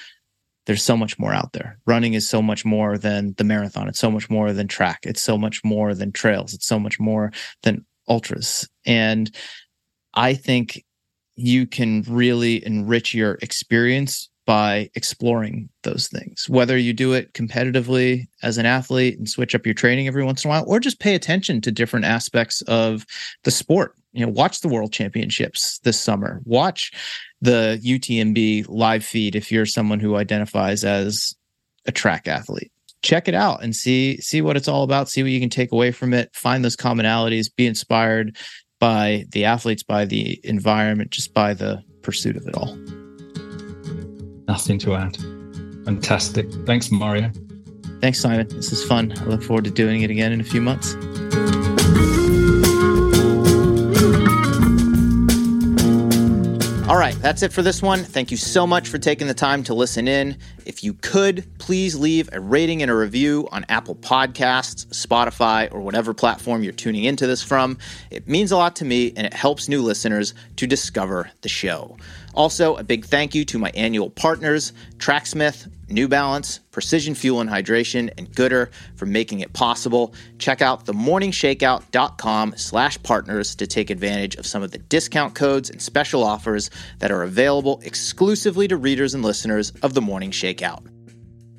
[0.66, 1.78] there's so much more out there.
[1.86, 3.88] Running is so much more than the marathon.
[3.88, 5.00] It's so much more than track.
[5.04, 6.52] It's so much more than trails.
[6.52, 7.32] It's so much more
[7.62, 8.68] than ultras.
[8.84, 9.34] And
[10.14, 10.84] I think
[11.36, 18.26] you can really enrich your experience by exploring those things, whether you do it competitively
[18.42, 21.00] as an athlete and switch up your training every once in a while, or just
[21.00, 23.04] pay attention to different aspects of
[23.42, 23.94] the sport.
[24.12, 26.92] You know, watch the world championships this summer, watch
[27.40, 31.34] the UTMB live feed if you're someone who identifies as
[31.86, 32.72] a track athlete.
[33.02, 35.72] Check it out and see see what it's all about, see what you can take
[35.72, 38.36] away from it, find those commonalities, be inspired
[38.78, 43.05] by the athletes, by the environment, just by the pursuit of it all.
[44.48, 45.16] Nothing to add.
[45.84, 46.50] Fantastic.
[46.66, 47.30] Thanks, Mario.
[48.00, 48.48] Thanks, Simon.
[48.48, 49.12] This is fun.
[49.18, 50.94] I look forward to doing it again in a few months.
[56.88, 58.04] All right, that's it for this one.
[58.04, 60.38] Thank you so much for taking the time to listen in.
[60.64, 65.80] If you could, please leave a rating and a review on Apple Podcasts, Spotify, or
[65.80, 67.76] whatever platform you're tuning into this from.
[68.12, 71.96] It means a lot to me and it helps new listeners to discover the show.
[72.36, 77.48] Also, a big thank you to my annual partners, Tracksmith, New Balance, Precision Fuel and
[77.48, 80.12] Hydration, and Goodr for making it possible.
[80.38, 85.80] Check out themorningshakeout.com slash partners to take advantage of some of the discount codes and
[85.80, 90.95] special offers that are available exclusively to readers and listeners of The Morning Shakeout.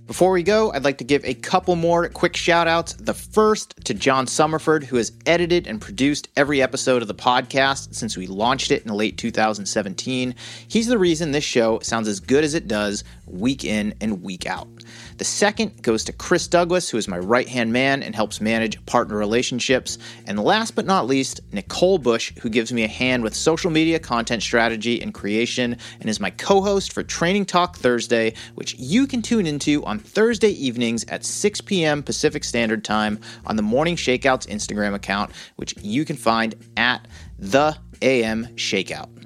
[0.07, 2.93] Before we go, I'd like to give a couple more quick shout outs.
[2.93, 7.93] The first to John Summerford, who has edited and produced every episode of the podcast
[7.93, 10.33] since we launched it in late 2017.
[10.65, 14.45] He's the reason this show sounds as good as it does week in and week
[14.45, 14.69] out.
[15.17, 18.83] The second goes to Chris Douglas, who is my right hand man and helps manage
[18.85, 19.97] partner relationships.
[20.27, 23.97] And last but not least, Nicole Bush, who gives me a hand with social media
[23.97, 29.07] content strategy and creation and is my co host for Training Talk Thursday, which you
[29.07, 32.03] can tune into on Thursday evenings at 6 p.m.
[32.03, 37.07] Pacific Standard Time on the Morning Shakeouts Instagram account, which you can find at
[37.39, 39.16] the AM Shakeout.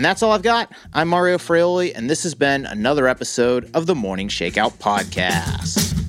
[0.00, 0.72] And that's all I've got.
[0.94, 5.99] I'm Mario Fraioli, and this has been another episode of the Morning Shakeout Podcast.